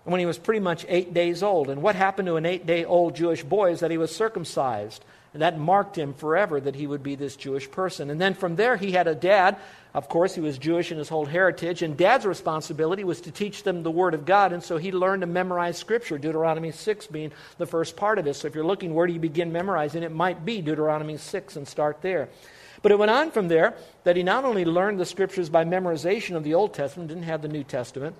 when 0.04 0.20
he 0.20 0.26
was 0.26 0.38
pretty 0.38 0.60
much 0.60 0.84
eight 0.88 1.14
days 1.14 1.42
old. 1.42 1.70
And 1.70 1.82
what 1.82 1.96
happened 1.96 2.26
to 2.26 2.36
an 2.36 2.44
eight 2.44 2.66
day 2.66 2.84
old 2.84 3.16
Jewish 3.16 3.42
boy 3.42 3.72
is 3.72 3.80
that 3.80 3.90
he 3.90 3.98
was 3.98 4.14
circumcised. 4.14 5.02
And 5.34 5.42
that 5.42 5.58
marked 5.58 5.98
him 5.98 6.14
forever 6.14 6.60
that 6.60 6.76
he 6.76 6.86
would 6.86 7.02
be 7.02 7.16
this 7.16 7.34
Jewish 7.34 7.68
person. 7.68 8.08
And 8.08 8.20
then 8.20 8.34
from 8.34 8.54
there, 8.54 8.76
he 8.76 8.92
had 8.92 9.08
a 9.08 9.16
dad. 9.16 9.56
Of 9.92 10.08
course, 10.08 10.32
he 10.32 10.40
was 10.40 10.58
Jewish 10.58 10.92
in 10.92 10.98
his 10.98 11.08
whole 11.08 11.24
heritage. 11.24 11.82
And 11.82 11.96
dad's 11.96 12.24
responsibility 12.24 13.02
was 13.02 13.20
to 13.22 13.32
teach 13.32 13.64
them 13.64 13.82
the 13.82 13.90
Word 13.90 14.14
of 14.14 14.24
God. 14.24 14.52
And 14.52 14.62
so 14.62 14.76
he 14.76 14.92
learned 14.92 15.22
to 15.22 15.26
memorize 15.26 15.76
Scripture, 15.76 16.18
Deuteronomy 16.18 16.70
6 16.70 17.08
being 17.08 17.32
the 17.58 17.66
first 17.66 17.96
part 17.96 18.20
of 18.20 18.28
it. 18.28 18.34
So 18.34 18.46
if 18.46 18.54
you're 18.54 18.64
looking, 18.64 18.94
where 18.94 19.08
do 19.08 19.12
you 19.12 19.18
begin 19.18 19.50
memorizing? 19.50 20.04
It 20.04 20.12
might 20.12 20.44
be 20.44 20.62
Deuteronomy 20.62 21.16
6 21.16 21.56
and 21.56 21.66
start 21.66 22.00
there. 22.00 22.28
But 22.82 22.92
it 22.92 22.98
went 22.98 23.10
on 23.10 23.32
from 23.32 23.48
there 23.48 23.74
that 24.04 24.14
he 24.14 24.22
not 24.22 24.44
only 24.44 24.64
learned 24.64 25.00
the 25.00 25.06
Scriptures 25.06 25.48
by 25.48 25.64
memorization 25.64 26.36
of 26.36 26.44
the 26.44 26.54
Old 26.54 26.74
Testament, 26.74 27.08
didn't 27.08 27.24
have 27.24 27.42
the 27.42 27.48
New 27.48 27.64
Testament, 27.64 28.14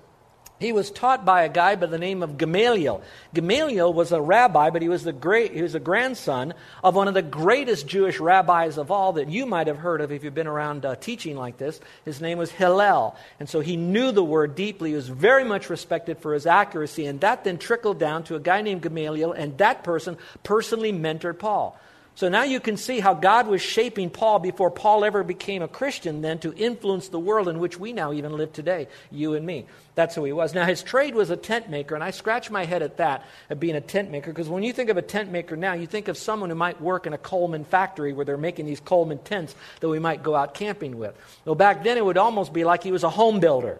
he 0.59 0.71
was 0.71 0.89
taught 0.89 1.25
by 1.25 1.43
a 1.43 1.49
guy 1.49 1.75
by 1.75 1.87
the 1.87 1.97
name 1.97 2.23
of 2.23 2.37
Gamaliel. 2.37 3.01
Gamaliel 3.33 3.91
was 3.91 4.11
a 4.11 4.21
rabbi, 4.21 4.69
but 4.69 4.81
he 4.81 4.89
was, 4.89 5.03
the 5.03 5.11
great, 5.11 5.53
he 5.53 5.61
was 5.61 5.75
a 5.75 5.79
grandson 5.79 6.53
of 6.83 6.95
one 6.95 7.07
of 7.07 7.13
the 7.13 7.21
greatest 7.21 7.87
Jewish 7.87 8.19
rabbis 8.19 8.77
of 8.77 8.89
all 8.89 9.13
that 9.13 9.29
you 9.29 9.45
might 9.45 9.67
have 9.67 9.77
heard 9.77 9.99
of 9.99 10.11
if 10.11 10.23
you've 10.23 10.33
been 10.33 10.47
around 10.47 10.85
uh, 10.85 10.95
teaching 10.95 11.35
like 11.35 11.57
this. 11.57 11.81
His 12.05 12.21
name 12.21 12.37
was 12.37 12.51
Hillel. 12.51 13.17
And 13.39 13.49
so 13.49 13.59
he 13.59 13.75
knew 13.75 14.11
the 14.11 14.23
word 14.23 14.55
deeply. 14.55 14.91
He 14.91 14.95
was 14.95 15.09
very 15.09 15.43
much 15.43 15.69
respected 15.69 16.19
for 16.19 16.33
his 16.33 16.45
accuracy. 16.45 17.05
And 17.05 17.19
that 17.21 17.43
then 17.43 17.57
trickled 17.57 17.99
down 17.99 18.23
to 18.25 18.35
a 18.35 18.39
guy 18.39 18.61
named 18.61 18.81
Gamaliel, 18.81 19.33
and 19.33 19.57
that 19.57 19.83
person 19.83 20.17
personally 20.43 20.93
mentored 20.93 21.37
Paul. 21.39 21.77
So 22.15 22.29
now 22.29 22.43
you 22.43 22.61
can 22.61 22.77
see 22.77 23.01
how 23.01 23.13
God 23.13 23.45
was 23.45 23.61
shaping 23.61 24.09
Paul 24.09 24.39
before 24.39 24.71
Paul 24.71 25.03
ever 25.03 25.21
became 25.21 25.61
a 25.61 25.67
Christian, 25.67 26.21
then 26.21 26.39
to 26.39 26.53
influence 26.53 27.09
the 27.09 27.19
world 27.19 27.49
in 27.49 27.59
which 27.59 27.77
we 27.77 27.91
now 27.91 28.13
even 28.13 28.37
live 28.37 28.53
today, 28.53 28.87
you 29.11 29.33
and 29.33 29.45
me. 29.45 29.65
That's 29.95 30.15
who 30.15 30.23
he 30.23 30.31
was. 30.31 30.53
Now, 30.53 30.65
his 30.65 30.81
trade 30.81 31.13
was 31.13 31.29
a 31.29 31.35
tent 31.35 31.69
maker, 31.69 31.93
and 31.93 32.03
I 32.03 32.11
scratch 32.11 32.49
my 32.49 32.63
head 32.63 32.81
at 32.81 32.97
that, 32.97 33.25
of 33.49 33.59
being 33.59 33.75
a 33.75 33.81
tent 33.81 34.11
maker, 34.11 34.31
because 34.31 34.47
when 34.47 34.63
you 34.63 34.71
think 34.71 34.89
of 34.89 34.95
a 34.95 35.01
tent 35.01 35.29
maker 35.29 35.57
now, 35.57 35.73
you 35.73 35.87
think 35.87 36.07
of 36.07 36.17
someone 36.17 36.49
who 36.49 36.55
might 36.55 36.79
work 36.79 37.05
in 37.05 37.11
a 37.11 37.17
Coleman 37.17 37.65
factory 37.65 38.13
where 38.13 38.23
they're 38.23 38.37
making 38.37 38.65
these 38.65 38.79
Coleman 38.79 39.17
tents 39.19 39.53
that 39.81 39.89
we 39.89 39.99
might 39.99 40.23
go 40.23 40.35
out 40.35 40.53
camping 40.53 40.97
with. 40.97 41.15
Well, 41.43 41.55
back 41.55 41.83
then 41.83 41.97
it 41.97 42.05
would 42.05 42.17
almost 42.17 42.53
be 42.53 42.63
like 42.63 42.81
he 42.83 42.93
was 42.93 43.03
a 43.03 43.09
home 43.09 43.41
builder. 43.41 43.79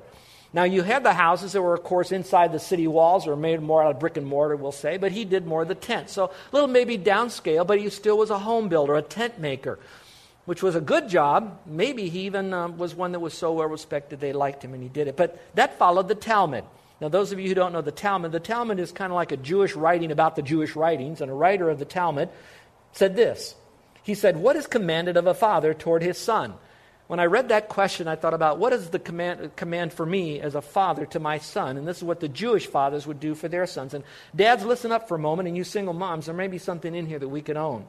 Now, 0.55 0.63
you 0.63 0.83
had 0.83 1.03
the 1.03 1.11
houses 1.11 1.51
that 1.51 1.61
were, 1.61 1.73
of 1.73 1.83
course, 1.83 2.13
inside 2.13 2.53
the 2.53 2.59
city 2.59 2.87
walls 2.87 3.27
or 3.27 3.35
made 3.35 3.61
more 3.61 3.83
out 3.83 3.91
of 3.91 3.99
brick 3.99 4.15
and 4.15 4.25
mortar, 4.25 4.55
we'll 4.55 4.71
say, 4.71 4.95
but 4.95 5.11
he 5.11 5.25
did 5.25 5.45
more 5.45 5.63
of 5.63 5.67
the 5.67 5.75
tent. 5.75 6.09
So, 6.09 6.27
a 6.27 6.31
little 6.53 6.69
maybe 6.69 6.97
downscale, 6.97 7.67
but 7.67 7.77
he 7.77 7.89
still 7.89 8.17
was 8.17 8.29
a 8.29 8.39
home 8.39 8.69
builder, 8.69 8.95
a 8.95 9.01
tent 9.01 9.37
maker, 9.37 9.77
which 10.45 10.63
was 10.63 10.73
a 10.73 10.79
good 10.79 11.09
job. 11.09 11.59
Maybe 11.65 12.07
he 12.07 12.21
even 12.21 12.53
uh, 12.53 12.69
was 12.69 12.95
one 12.95 13.11
that 13.11 13.19
was 13.19 13.33
so 13.33 13.51
well 13.51 13.67
respected 13.67 14.21
they 14.21 14.31
liked 14.31 14.63
him 14.63 14.73
and 14.73 14.81
he 14.81 14.87
did 14.87 15.09
it. 15.09 15.17
But 15.17 15.37
that 15.55 15.77
followed 15.77 16.07
the 16.07 16.15
Talmud. 16.15 16.63
Now, 17.01 17.09
those 17.09 17.33
of 17.33 17.39
you 17.41 17.49
who 17.49 17.53
don't 17.53 17.73
know 17.73 17.81
the 17.81 17.91
Talmud, 17.91 18.31
the 18.31 18.39
Talmud 18.39 18.79
is 18.79 18.93
kind 18.93 19.11
of 19.11 19.17
like 19.17 19.33
a 19.33 19.37
Jewish 19.37 19.75
writing 19.75 20.09
about 20.09 20.37
the 20.37 20.41
Jewish 20.41 20.73
writings, 20.73 21.19
and 21.19 21.29
a 21.29 21.33
writer 21.33 21.69
of 21.69 21.79
the 21.79 21.85
Talmud 21.85 22.29
said 22.93 23.17
this. 23.17 23.55
He 24.03 24.13
said, 24.13 24.37
What 24.37 24.55
is 24.55 24.67
commanded 24.67 25.17
of 25.17 25.27
a 25.27 25.33
father 25.33 25.73
toward 25.73 26.01
his 26.01 26.17
son? 26.17 26.53
When 27.07 27.19
I 27.19 27.25
read 27.25 27.49
that 27.49 27.69
question, 27.69 28.07
I 28.07 28.15
thought 28.15 28.33
about 28.33 28.57
what 28.57 28.73
is 28.73 28.89
the 28.89 28.97
command, 28.97 29.55
command 29.55 29.93
for 29.93 30.05
me 30.05 30.39
as 30.39 30.55
a 30.55 30.61
father 30.61 31.05
to 31.07 31.19
my 31.19 31.37
son? 31.37 31.77
And 31.77 31.87
this 31.87 31.97
is 31.97 32.03
what 32.03 32.19
the 32.19 32.27
Jewish 32.27 32.65
fathers 32.65 33.05
would 33.05 33.19
do 33.19 33.35
for 33.35 33.47
their 33.47 33.67
sons. 33.67 33.93
And 33.93 34.03
dads, 34.35 34.65
listen 34.65 34.91
up 34.91 35.07
for 35.07 35.15
a 35.15 35.19
moment, 35.19 35.47
and 35.47 35.55
you 35.55 35.63
single 35.63 35.93
moms, 35.93 36.25
there 36.25 36.33
may 36.33 36.47
be 36.47 36.57
something 36.57 36.95
in 36.95 37.05
here 37.05 37.19
that 37.19 37.27
we 37.27 37.43
can 37.43 37.57
own. 37.57 37.85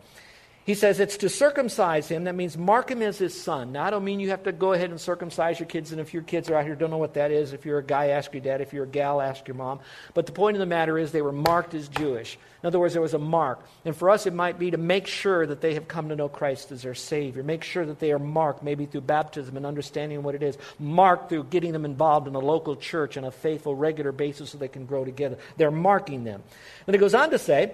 He 0.66 0.75
says 0.75 0.99
it's 0.99 1.18
to 1.18 1.28
circumcise 1.28 2.08
him. 2.08 2.25
That 2.25 2.35
means 2.35 2.58
mark 2.58 2.90
him 2.90 3.00
as 3.00 3.18
his 3.18 3.40
son. 3.40 3.70
Now, 3.70 3.85
I 3.85 3.90
don't 3.90 4.02
mean 4.02 4.18
you 4.18 4.30
have 4.30 4.42
to 4.42 4.52
go 4.52 4.73
ahead 4.73 4.90
and 4.90 5.00
circumcise 5.00 5.61
your 5.61 5.68
kids. 5.68 5.92
And 5.92 6.00
if 6.00 6.12
your 6.12 6.25
kids 6.25 6.50
are 6.50 6.56
out 6.56 6.64
here, 6.64 6.75
don't 6.75 6.90
know 6.90 6.99
what 6.99 7.14
that 7.14 7.30
is. 7.30 7.52
If 7.52 7.64
you're 7.64 7.78
a 7.78 7.85
guy, 7.85 8.08
ask 8.08 8.32
your 8.35 8.42
dad. 8.42 8.61
If 8.61 8.73
you're 8.73 8.82
a 8.82 8.88
gal, 8.88 9.20
ask 9.20 9.46
your 9.46 9.54
mom. 9.54 9.78
But 10.12 10.26
the 10.26 10.32
point 10.32 10.56
of 10.56 10.58
the 10.58 10.66
matter 10.66 10.99
is 10.99 11.12
they 11.12 11.23
were 11.23 11.30
marked 11.30 11.75
as 11.75 11.87
Jewish. 11.87 12.37
In 12.64 12.66
other 12.66 12.80
words, 12.80 12.94
there 12.94 13.02
was 13.02 13.14
a 13.14 13.18
mark. 13.18 13.64
And 13.85 13.96
for 13.96 14.11
us, 14.11 14.26
it 14.26 14.35
might 14.35 14.58
be 14.58 14.73
to 14.73 14.76
make 14.76 15.06
sure 15.06 15.46
that 15.46 15.61
they 15.61 15.75
have 15.75 15.87
come 15.87 16.08
to 16.08 16.16
know 16.16 16.28
Christ 16.28 16.73
as 16.73 16.82
their 16.82 16.96
Savior. 16.96 17.44
Make 17.44 17.62
sure 17.62 17.87
that 17.87 18.00
they 18.00 18.11
are 18.11 18.18
marked, 18.18 18.64
maybe 18.64 18.87
through 18.87 19.02
baptism 19.02 19.56
and 19.56 19.64
understanding 19.64 20.25
what 20.25 20.35
it 20.35 20.42
is. 20.42 20.58
Marked 20.80 21.28
through 21.28 21.44
getting 21.44 21.70
them 21.70 21.85
involved 21.85 22.26
in 22.26 22.35
a 22.35 22.40
local 22.40 22.75
church 22.75 23.16
on 23.16 23.23
a 23.23 23.30
faithful, 23.30 23.76
regular 23.76 24.11
basis 24.11 24.50
so 24.50 24.58
they 24.58 24.66
can 24.66 24.85
grow 24.85 25.04
together. 25.04 25.38
They're 25.58 25.70
marking 25.70 26.25
them. 26.25 26.42
And 26.88 26.96
it 26.96 26.99
goes 26.99 27.14
on 27.14 27.30
to 27.30 27.38
say, 27.38 27.73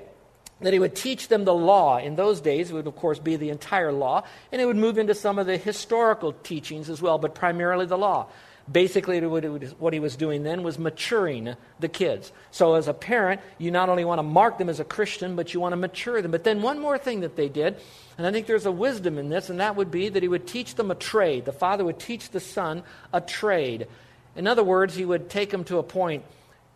that 0.62 0.72
he 0.72 0.78
would 0.78 0.94
teach 0.96 1.28
them 1.28 1.44
the 1.44 1.54
law. 1.54 1.98
In 1.98 2.16
those 2.16 2.40
days, 2.40 2.70
it 2.70 2.74
would, 2.74 2.86
of 2.86 2.96
course, 2.96 3.18
be 3.18 3.36
the 3.36 3.50
entire 3.50 3.92
law, 3.92 4.24
and 4.50 4.60
it 4.60 4.66
would 4.66 4.76
move 4.76 4.98
into 4.98 5.14
some 5.14 5.38
of 5.38 5.46
the 5.46 5.56
historical 5.56 6.32
teachings 6.32 6.88
as 6.88 7.02
well, 7.02 7.18
but 7.18 7.34
primarily 7.34 7.86
the 7.86 7.98
law. 7.98 8.26
Basically, 8.70 9.18
what 9.20 9.92
he 9.92 9.98
was 9.98 10.14
doing 10.14 10.44
then 10.44 10.62
was 10.62 10.78
maturing 10.78 11.56
the 11.80 11.88
kids. 11.88 12.30
So, 12.52 12.74
as 12.74 12.86
a 12.86 12.94
parent, 12.94 13.40
you 13.58 13.72
not 13.72 13.88
only 13.88 14.04
want 14.04 14.20
to 14.20 14.22
mark 14.22 14.56
them 14.58 14.68
as 14.68 14.78
a 14.78 14.84
Christian, 14.84 15.34
but 15.34 15.52
you 15.52 15.58
want 15.58 15.72
to 15.72 15.76
mature 15.76 16.22
them. 16.22 16.30
But 16.30 16.44
then, 16.44 16.62
one 16.62 16.78
more 16.78 16.96
thing 16.96 17.20
that 17.20 17.34
they 17.34 17.48
did, 17.48 17.76
and 18.16 18.24
I 18.24 18.30
think 18.30 18.46
there's 18.46 18.64
a 18.64 18.70
wisdom 18.70 19.18
in 19.18 19.30
this, 19.30 19.50
and 19.50 19.58
that 19.58 19.74
would 19.74 19.90
be 19.90 20.08
that 20.10 20.22
he 20.22 20.28
would 20.28 20.46
teach 20.46 20.76
them 20.76 20.92
a 20.92 20.94
trade. 20.94 21.44
The 21.44 21.52
father 21.52 21.84
would 21.84 21.98
teach 21.98 22.30
the 22.30 22.38
son 22.38 22.84
a 23.12 23.20
trade. 23.20 23.88
In 24.36 24.46
other 24.46 24.62
words, 24.62 24.94
he 24.94 25.04
would 25.04 25.28
take 25.28 25.50
them 25.50 25.64
to 25.64 25.78
a 25.78 25.82
point 25.82 26.24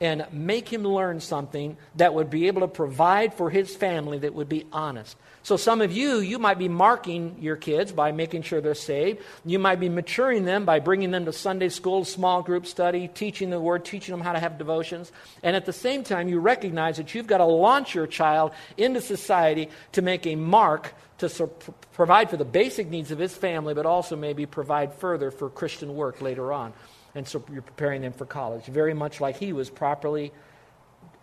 and 0.01 0.27
make 0.31 0.71
him 0.71 0.83
learn 0.83 1.21
something 1.21 1.77
that 1.97 2.13
would 2.13 2.29
be 2.29 2.49
able 2.49 2.61
to 2.61 2.69
provide 2.69 3.33
for 3.33 3.49
his 3.49 3.75
family 3.75 4.19
that 4.19 4.35
would 4.35 4.49
be 4.49 4.67
honest. 4.73 5.17
So, 5.43 5.57
some 5.57 5.81
of 5.81 5.93
you, 5.93 6.19
you 6.19 6.39
might 6.39 6.59
be 6.59 6.69
marking 6.69 7.37
your 7.41 7.55
kids 7.55 7.93
by 7.93 8.11
making 8.11 8.43
sure 8.43 8.61
they're 8.61 8.75
saved. 8.75 9.23
You 9.45 9.61
might 9.61 9.79
be 9.79 9.89
maturing 9.89 10.45
them 10.45 10.65
by 10.65 10.81
bringing 10.81 11.13
them 11.13 11.25
to 11.27 11.33
Sunday 11.33 11.69
school, 11.69 12.05
small 12.05 12.43
group 12.43 12.67
study, 12.67 13.09
teaching 13.09 13.51
the 13.51 13.61
word, 13.61 13.85
teaching 13.85 14.13
them 14.13 14.21
how 14.21 14.33
to 14.33 14.41
have 14.41 14.59
devotions. 14.59 15.13
And 15.45 15.55
at 15.55 15.65
the 15.65 15.73
same 15.73 16.03
time, 16.03 16.29
you 16.29 16.41
recognize 16.41 16.97
that 16.97 17.15
you've 17.15 17.29
got 17.29 17.39
to 17.39 17.45
launch 17.45 17.95
your 17.95 18.09
child 18.09 18.51
into 18.77 19.01
society 19.01 19.71
to 19.93 20.03
make 20.03 20.27
a 20.27 20.35
mark 20.35 20.93
to 21.19 21.49
provide 21.93 22.29
for 22.29 22.37
the 22.37 22.45
basic 22.45 22.91
needs 22.91 23.13
of 23.13 23.19
his 23.19 23.35
family, 23.35 23.73
but 23.73 23.87
also 23.87 24.17
maybe 24.17 24.47
provide 24.47 24.95
further 24.95 25.31
for 25.31 25.49
Christian 25.49 25.95
work 25.95 26.21
later 26.21 26.53
on 26.53 26.75
and 27.17 27.27
so 27.27 27.43
you're 27.51 27.63
preparing 27.63 28.03
them 28.03 28.13
for 28.13 28.27
college, 28.27 28.67
very 28.67 28.95
much 28.95 29.21
like 29.21 29.37
he 29.37 29.53
was 29.53 29.71
properly 29.71 30.33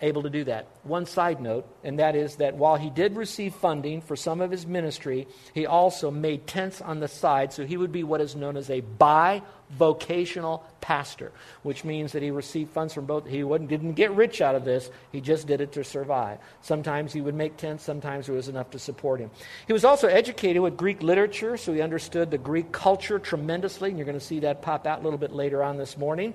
able 0.03 0.23
to 0.23 0.29
do 0.29 0.43
that. 0.43 0.67
One 0.83 1.05
side 1.05 1.41
note, 1.41 1.65
and 1.83 1.97
that 1.99 2.15
is 2.15 2.35
that 2.35 2.55
while 2.55 2.75
he 2.75 2.89
did 2.89 3.15
receive 3.15 3.55
funding 3.55 4.01
for 4.01 4.15
some 4.15 4.41
of 4.41 4.51
his 4.51 4.67
ministry, 4.67 5.27
he 5.53 5.65
also 5.65 6.11
made 6.11 6.45
tents 6.45 6.81
on 6.81 6.99
the 6.99 7.07
side, 7.07 7.53
so 7.53 7.65
he 7.65 7.77
would 7.77 7.91
be 7.91 8.03
what 8.03 8.19
is 8.19 8.35
known 8.35 8.57
as 8.57 8.69
a 8.69 8.81
bivocational 8.81 10.61
pastor, 10.81 11.31
which 11.63 11.85
means 11.85 12.11
that 12.11 12.21
he 12.21 12.31
received 12.31 12.71
funds 12.71 12.93
from 12.93 13.05
both. 13.05 13.25
He 13.25 13.41
didn't 13.41 13.93
get 13.93 14.11
rich 14.11 14.41
out 14.41 14.55
of 14.55 14.65
this, 14.65 14.91
he 15.13 15.21
just 15.21 15.47
did 15.47 15.61
it 15.61 15.71
to 15.71 15.83
survive. 15.85 16.39
Sometimes 16.61 17.13
he 17.13 17.21
would 17.21 17.35
make 17.35 17.55
tents, 17.55 17.85
sometimes 17.85 18.27
it 18.27 18.33
was 18.33 18.49
enough 18.49 18.71
to 18.71 18.79
support 18.79 19.21
him. 19.21 19.31
He 19.67 19.73
was 19.73 19.85
also 19.85 20.09
educated 20.09 20.61
with 20.61 20.75
Greek 20.75 21.01
literature, 21.01 21.55
so 21.55 21.73
he 21.73 21.81
understood 21.81 22.29
the 22.29 22.37
Greek 22.37 22.73
culture 22.73 23.19
tremendously, 23.19 23.87
and 23.89 23.97
you're 23.97 24.05
going 24.05 24.19
to 24.19 24.25
see 24.25 24.41
that 24.41 24.61
pop 24.61 24.85
out 24.85 24.99
a 24.99 25.03
little 25.03 25.17
bit 25.17 25.31
later 25.31 25.63
on 25.63 25.77
this 25.77 25.97
morning. 25.97 26.33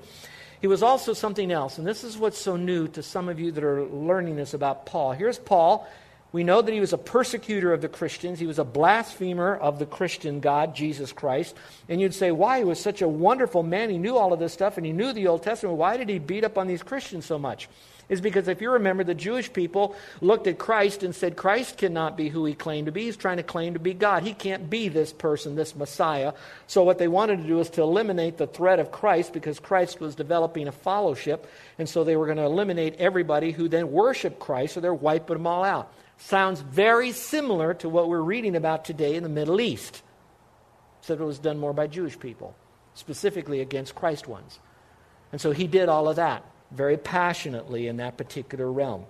He 0.61 0.67
was 0.67 0.83
also 0.83 1.13
something 1.13 1.51
else, 1.51 1.79
and 1.79 1.87
this 1.87 2.03
is 2.03 2.19
what's 2.19 2.39
so 2.39 2.57
new 2.57 2.89
to 2.89 3.03
some 3.03 3.29
of 3.29 3.39
you 3.39 3.53
that 3.53 3.63
are 3.63 3.85
learning 3.85 4.37
this 4.37 4.55
about 4.55 4.87
Paul. 4.87 5.13
Here's 5.13 5.39
Paul. 5.39 5.89
We 6.31 6.45
know 6.45 6.61
that 6.61 6.73
he 6.73 6.81
was 6.81 6.93
a 6.93 6.99
persecutor 6.99 7.73
of 7.73 7.81
the 7.81 7.89
Christians. 7.89 8.39
He 8.39 8.47
was 8.47 8.59
a 8.59 8.65
blasphemer 8.65 9.57
of 9.57 9.79
the 9.79 9.87
Christian 9.87 10.41
God, 10.41 10.75
Jesus 10.75 11.11
Christ. 11.11 11.57
And 11.89 12.01
you'd 12.01 12.15
say, 12.15 12.33
why? 12.33 12.59
He 12.59 12.65
was 12.65 12.79
such 12.79 13.01
a 13.01 13.09
wonderful 13.09 13.63
man. 13.63 13.89
He 13.89 13.97
knew 13.97 14.17
all 14.17 14.35
of 14.35 14.39
this 14.39 14.53
stuff 14.53 14.77
and 14.77 14.85
he 14.85 14.93
knew 14.93 15.15
the 15.15 15.27
Old 15.27 15.43
Testament. 15.43 15.79
Why 15.79 15.97
did 15.97 16.11
he 16.11 16.19
beat 16.19 16.45
up 16.45 16.59
on 16.59 16.67
these 16.67 16.83
Christians 16.83 17.25
so 17.25 17.39
much? 17.39 17.69
Is 18.09 18.21
because 18.21 18.49
if 18.49 18.63
you 18.63 18.71
remember, 18.71 19.05
the 19.05 19.15
Jewish 19.15 19.53
people 19.53 19.95
looked 20.21 20.47
at 20.47 20.59
Christ 20.59 21.03
and 21.03 21.15
said, 21.15 21.37
Christ 21.37 21.77
cannot 21.77 22.17
be 22.17 22.29
who 22.29 22.45
he 22.47 22.55
claimed 22.55 22.87
to 22.87 22.93
be. 22.93 23.05
He's 23.05 23.17
trying 23.17 23.37
to 23.37 23.43
claim 23.43 23.75
to 23.75 23.81
be 23.81 23.93
God. 23.93 24.23
He 24.23 24.33
can't 24.33 24.71
be 24.71 24.89
this 24.89 25.13
person, 25.13 25.57
this 25.57 25.77
Messiah. 25.77 26.33
So, 26.67 26.83
what 26.85 26.99
they 26.99 27.09
wanted 27.09 27.43
to 27.43 27.47
do 27.47 27.57
was 27.57 27.69
to 27.71 27.83
eliminate 27.83 28.39
the 28.39 28.47
threat 28.47 28.79
of 28.79 28.91
Christ 28.91 29.33
because 29.33 29.61
Christ 29.61 30.01
was 30.01 30.15
developing 30.15 30.69
a 30.69 30.73
fellowship. 30.73 31.51
And 31.79 31.89
so 31.89 32.03
they 32.03 32.17
were 32.17 32.27
going 32.27 32.39
to 32.39 32.45
eliminate 32.45 32.97
everybody 32.99 33.53
who 33.53 33.69
then 33.69 33.93
worshiped 33.93 34.39
Christ, 34.39 34.75
so 34.75 34.81
they're 34.81 34.95
wiping 34.95 35.37
them 35.37 35.47
all 35.47 35.63
out. 35.63 35.93
Sounds 36.17 36.61
very 36.61 37.13
similar 37.13 37.75
to 37.75 37.89
what 37.89 38.09
we're 38.09 38.21
reading 38.21 38.57
about 38.57 38.85
today 38.85 39.17
in 39.17 39.23
the 39.23 39.29
Middle 39.29 39.61
East. 39.61 40.03
Except 41.01 41.21
it 41.21 41.25
was 41.25 41.39
done 41.39 41.59
more 41.59 41.73
by 41.73 41.87
Jewish 41.87 42.19
people, 42.19 42.57
specifically 42.95 43.61
against 43.61 43.95
Christ 43.95 44.27
ones. 44.27 44.59
And 45.31 45.41
so 45.41 45.53
he 45.53 45.67
did 45.67 45.89
all 45.89 46.09
of 46.09 46.17
that 46.17 46.43
very 46.71 46.97
passionately 46.97 47.87
in 47.87 47.99
that 47.99 48.17
particular 48.17 48.71
realm. 48.71 49.07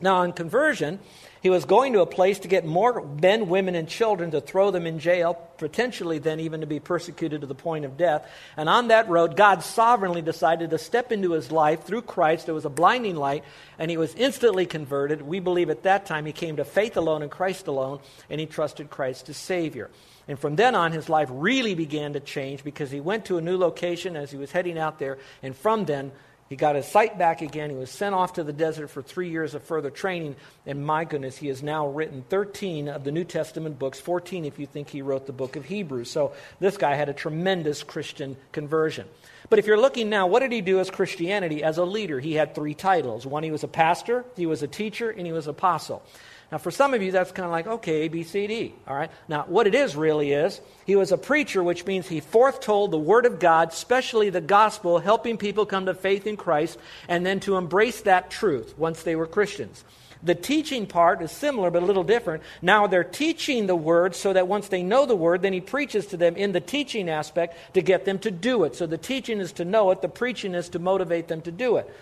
Now, 0.00 0.18
on 0.18 0.32
conversion, 0.32 1.00
he 1.42 1.50
was 1.50 1.64
going 1.64 1.92
to 1.94 2.02
a 2.02 2.06
place 2.06 2.38
to 2.40 2.48
get 2.48 2.64
more 2.64 3.04
men, 3.04 3.48
women, 3.48 3.74
and 3.74 3.88
children 3.88 4.30
to 4.30 4.40
throw 4.40 4.70
them 4.70 4.86
in 4.86 5.00
jail, 5.00 5.34
potentially 5.56 6.18
then 6.18 6.38
even 6.38 6.60
to 6.60 6.68
be 6.68 6.78
persecuted 6.78 7.40
to 7.40 7.48
the 7.48 7.54
point 7.56 7.84
of 7.84 7.96
death. 7.96 8.24
And 8.56 8.68
on 8.68 8.88
that 8.88 9.08
road, 9.08 9.36
God 9.36 9.64
sovereignly 9.64 10.22
decided 10.22 10.70
to 10.70 10.78
step 10.78 11.10
into 11.10 11.32
his 11.32 11.50
life 11.50 11.82
through 11.82 12.02
Christ. 12.02 12.46
There 12.46 12.54
was 12.54 12.64
a 12.64 12.70
blinding 12.70 13.16
light, 13.16 13.42
and 13.76 13.90
he 13.90 13.96
was 13.96 14.14
instantly 14.14 14.66
converted. 14.66 15.20
We 15.20 15.40
believe 15.40 15.68
at 15.68 15.82
that 15.82 16.06
time 16.06 16.26
he 16.26 16.32
came 16.32 16.56
to 16.56 16.64
faith 16.64 16.96
alone 16.96 17.22
in 17.22 17.28
Christ 17.28 17.66
alone, 17.66 17.98
and 18.30 18.38
he 18.38 18.46
trusted 18.46 18.90
Christ 18.90 19.28
as 19.28 19.36
Savior. 19.36 19.90
And 20.28 20.38
from 20.38 20.54
then 20.54 20.76
on, 20.76 20.92
his 20.92 21.08
life 21.08 21.28
really 21.32 21.74
began 21.74 22.12
to 22.12 22.20
change 22.20 22.62
because 22.62 22.92
he 22.92 23.00
went 23.00 23.24
to 23.24 23.38
a 23.38 23.40
new 23.40 23.56
location 23.56 24.14
as 24.14 24.30
he 24.30 24.36
was 24.36 24.52
heading 24.52 24.78
out 24.78 25.00
there, 25.00 25.18
and 25.42 25.56
from 25.56 25.86
then, 25.86 26.12
He 26.48 26.56
got 26.56 26.76
his 26.76 26.86
sight 26.86 27.18
back 27.18 27.42
again. 27.42 27.68
He 27.68 27.76
was 27.76 27.90
sent 27.90 28.14
off 28.14 28.34
to 28.34 28.44
the 28.44 28.52
desert 28.52 28.88
for 28.88 29.02
three 29.02 29.28
years 29.28 29.54
of 29.54 29.62
further 29.64 29.90
training. 29.90 30.36
And 30.64 30.84
my 30.84 31.04
goodness, 31.04 31.36
he 31.36 31.48
has 31.48 31.62
now 31.62 31.86
written 31.86 32.24
13 32.28 32.88
of 32.88 33.04
the 33.04 33.12
New 33.12 33.24
Testament 33.24 33.78
books, 33.78 34.00
14 34.00 34.46
if 34.46 34.58
you 34.58 34.66
think 34.66 34.88
he 34.88 35.02
wrote 35.02 35.26
the 35.26 35.32
book 35.32 35.56
of 35.56 35.66
Hebrews. 35.66 36.10
So 36.10 36.32
this 36.58 36.78
guy 36.78 36.94
had 36.94 37.10
a 37.10 37.12
tremendous 37.14 37.82
Christian 37.82 38.36
conversion. 38.52 39.06
But 39.50 39.58
if 39.58 39.66
you're 39.66 39.80
looking 39.80 40.08
now, 40.08 40.26
what 40.26 40.40
did 40.40 40.52
he 40.52 40.62
do 40.62 40.80
as 40.80 40.90
Christianity 40.90 41.62
as 41.62 41.76
a 41.76 41.84
leader? 41.84 42.18
He 42.18 42.34
had 42.34 42.54
three 42.54 42.74
titles. 42.74 43.26
One, 43.26 43.42
he 43.42 43.50
was 43.50 43.64
a 43.64 43.68
pastor, 43.68 44.24
he 44.36 44.46
was 44.46 44.62
a 44.62 44.68
teacher, 44.68 45.10
and 45.10 45.26
he 45.26 45.32
was 45.32 45.46
apostle. 45.46 46.02
Now, 46.50 46.56
for 46.58 46.70
some 46.70 46.94
of 46.94 47.02
you, 47.02 47.12
that's 47.12 47.30
kind 47.30 47.44
of 47.44 47.52
like, 47.52 47.66
okay, 47.66 48.06
A, 48.06 48.08
B, 48.08 48.22
C, 48.22 48.46
D. 48.46 48.74
All 48.86 48.96
right? 48.96 49.10
Now, 49.28 49.44
what 49.48 49.66
it 49.66 49.74
is 49.74 49.94
really 49.94 50.32
is, 50.32 50.60
he 50.86 50.96
was 50.96 51.12
a 51.12 51.18
preacher, 51.18 51.62
which 51.62 51.84
means 51.84 52.08
he 52.08 52.20
foretold 52.20 52.90
the 52.90 52.98
Word 52.98 53.26
of 53.26 53.38
God, 53.38 53.68
especially 53.68 54.30
the 54.30 54.40
gospel, 54.40 54.98
helping 54.98 55.36
people 55.36 55.66
come 55.66 55.86
to 55.86 55.94
faith 55.94 56.26
in 56.26 56.38
Christ, 56.38 56.78
and 57.06 57.26
then 57.26 57.40
to 57.40 57.56
embrace 57.56 58.00
that 58.02 58.30
truth 58.30 58.78
once 58.78 59.02
they 59.02 59.14
were 59.14 59.26
Christians. 59.26 59.84
The 60.22 60.34
teaching 60.34 60.86
part 60.86 61.22
is 61.22 61.30
similar 61.30 61.70
but 61.70 61.82
a 61.82 61.86
little 61.86 62.02
different. 62.02 62.42
Now 62.60 62.86
they're 62.86 63.04
teaching 63.04 63.66
the 63.66 63.76
word 63.76 64.16
so 64.16 64.32
that 64.32 64.48
once 64.48 64.68
they 64.68 64.82
know 64.82 65.06
the 65.06 65.14
word, 65.14 65.42
then 65.42 65.52
he 65.52 65.60
preaches 65.60 66.06
to 66.06 66.16
them 66.16 66.34
in 66.34 66.52
the 66.52 66.60
teaching 66.60 67.08
aspect 67.08 67.56
to 67.74 67.82
get 67.82 68.04
them 68.04 68.18
to 68.20 68.30
do 68.30 68.64
it. 68.64 68.74
So 68.74 68.86
the 68.86 68.98
teaching 68.98 69.38
is 69.38 69.52
to 69.52 69.64
know 69.64 69.90
it, 69.90 70.02
the 70.02 70.08
preaching 70.08 70.54
is 70.54 70.70
to 70.70 70.78
motivate 70.78 71.28
them 71.28 71.40
to 71.42 71.52
do 71.52 71.76
it. 71.76 71.94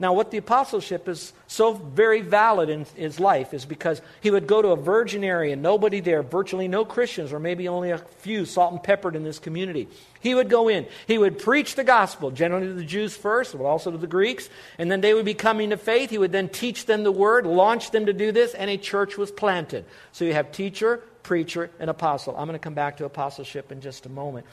Now, 0.00 0.12
what 0.12 0.32
the 0.32 0.38
apostleship 0.38 1.08
is 1.08 1.32
so 1.46 1.72
very 1.72 2.20
valid 2.20 2.68
in 2.68 2.84
his 2.96 3.20
life 3.20 3.54
is 3.54 3.64
because 3.64 4.02
he 4.20 4.30
would 4.30 4.48
go 4.48 4.60
to 4.60 4.68
a 4.68 4.76
virgin 4.76 5.22
area, 5.22 5.54
nobody 5.54 6.00
there, 6.00 6.22
virtually 6.22 6.66
no 6.66 6.84
Christians, 6.84 7.32
or 7.32 7.38
maybe 7.38 7.68
only 7.68 7.92
a 7.92 7.98
few 7.98 8.44
salt 8.44 8.72
and 8.72 8.82
peppered 8.82 9.14
in 9.14 9.22
this 9.22 9.38
community. 9.38 9.88
He 10.20 10.34
would 10.34 10.48
go 10.48 10.68
in, 10.68 10.86
he 11.06 11.16
would 11.16 11.38
preach 11.38 11.76
the 11.76 11.84
gospel, 11.84 12.32
generally 12.32 12.66
to 12.66 12.74
the 12.74 12.84
Jews 12.84 13.16
first, 13.16 13.56
but 13.56 13.64
also 13.64 13.92
to 13.92 13.98
the 13.98 14.08
Greeks, 14.08 14.48
and 14.78 14.90
then 14.90 15.00
they 15.00 15.14
would 15.14 15.24
be 15.24 15.34
coming 15.34 15.70
to 15.70 15.76
faith. 15.76 16.10
He 16.10 16.18
would 16.18 16.32
then 16.32 16.48
teach 16.48 16.86
them 16.86 17.04
the 17.04 17.12
word, 17.12 17.46
launch 17.46 17.92
them 17.92 18.06
to 18.06 18.12
do 18.12 18.32
this, 18.32 18.52
and 18.54 18.68
a 18.68 18.76
church 18.76 19.16
was 19.16 19.30
planted. 19.30 19.84
So 20.10 20.24
you 20.24 20.32
have 20.32 20.50
teacher, 20.50 21.04
preacher, 21.24 21.70
and 21.80 21.90
apostle. 21.90 22.36
I'm 22.36 22.46
going 22.46 22.52
to 22.52 22.62
come 22.62 22.74
back 22.74 22.98
to 22.98 23.04
apostleship 23.04 23.72
in 23.72 23.80
just 23.80 24.06
a 24.06 24.08
moment. 24.08 24.46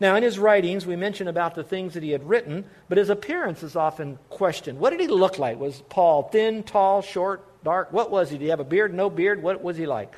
Now, 0.00 0.16
in 0.16 0.24
his 0.24 0.38
writings, 0.38 0.84
we 0.84 0.96
mention 0.96 1.28
about 1.28 1.54
the 1.54 1.62
things 1.62 1.94
that 1.94 2.02
he 2.02 2.10
had 2.10 2.28
written, 2.28 2.64
but 2.88 2.98
his 2.98 3.10
appearance 3.10 3.62
is 3.62 3.76
often 3.76 4.18
questioned. 4.30 4.80
What 4.80 4.90
did 4.90 4.98
he 4.98 5.06
look 5.06 5.38
like? 5.38 5.60
Was 5.60 5.80
Paul 5.88 6.24
thin, 6.24 6.64
tall, 6.64 7.02
short, 7.02 7.62
dark? 7.62 7.92
What 7.92 8.10
was 8.10 8.30
he? 8.30 8.38
Did 8.38 8.44
he 8.44 8.50
have 8.50 8.58
a 8.58 8.64
beard, 8.64 8.92
no 8.92 9.08
beard? 9.08 9.40
What 9.40 9.62
was 9.62 9.76
he 9.76 9.86
like? 9.86 10.12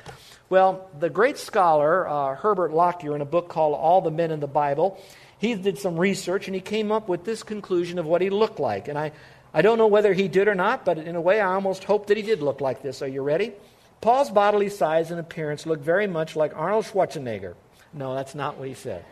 Well, 0.49 0.89
the 0.97 1.09
great 1.09 1.37
scholar 1.37 2.07
uh, 2.07 2.35
Herbert 2.35 2.71
Lockyer, 2.71 3.13
in 3.13 3.21
a 3.21 3.25
book 3.25 3.49
called 3.49 3.75
All 3.75 4.01
the 4.01 4.11
Men 4.11 4.31
in 4.31 4.39
the 4.39 4.47
Bible, 4.47 4.99
he 5.37 5.53
did 5.55 5.77
some 5.77 5.97
research 5.97 6.47
and 6.47 6.55
he 6.55 6.61
came 6.61 6.91
up 6.91 7.07
with 7.07 7.25
this 7.25 7.43
conclusion 7.43 7.99
of 7.99 8.05
what 8.05 8.21
he 8.21 8.29
looked 8.29 8.59
like. 8.59 8.87
And 8.87 8.97
I, 8.97 9.11
I 9.53 9.61
don't 9.61 9.77
know 9.77 9.87
whether 9.87 10.13
he 10.13 10.27
did 10.27 10.47
or 10.47 10.55
not, 10.55 10.85
but 10.85 10.97
in 10.97 11.15
a 11.15 11.21
way, 11.21 11.41
I 11.41 11.53
almost 11.53 11.83
hope 11.83 12.07
that 12.07 12.17
he 12.17 12.23
did 12.23 12.41
look 12.41 12.61
like 12.61 12.81
this. 12.81 13.01
Are 13.01 13.07
you 13.07 13.21
ready? 13.21 13.53
Paul's 14.01 14.29
bodily 14.29 14.69
size 14.69 15.11
and 15.11 15.19
appearance 15.19 15.65
looked 15.65 15.83
very 15.83 16.07
much 16.07 16.35
like 16.35 16.55
Arnold 16.55 16.85
Schwarzenegger. 16.85 17.55
No, 17.93 18.15
that's 18.15 18.35
not 18.35 18.57
what 18.57 18.67
he 18.67 18.73
said. 18.73 19.03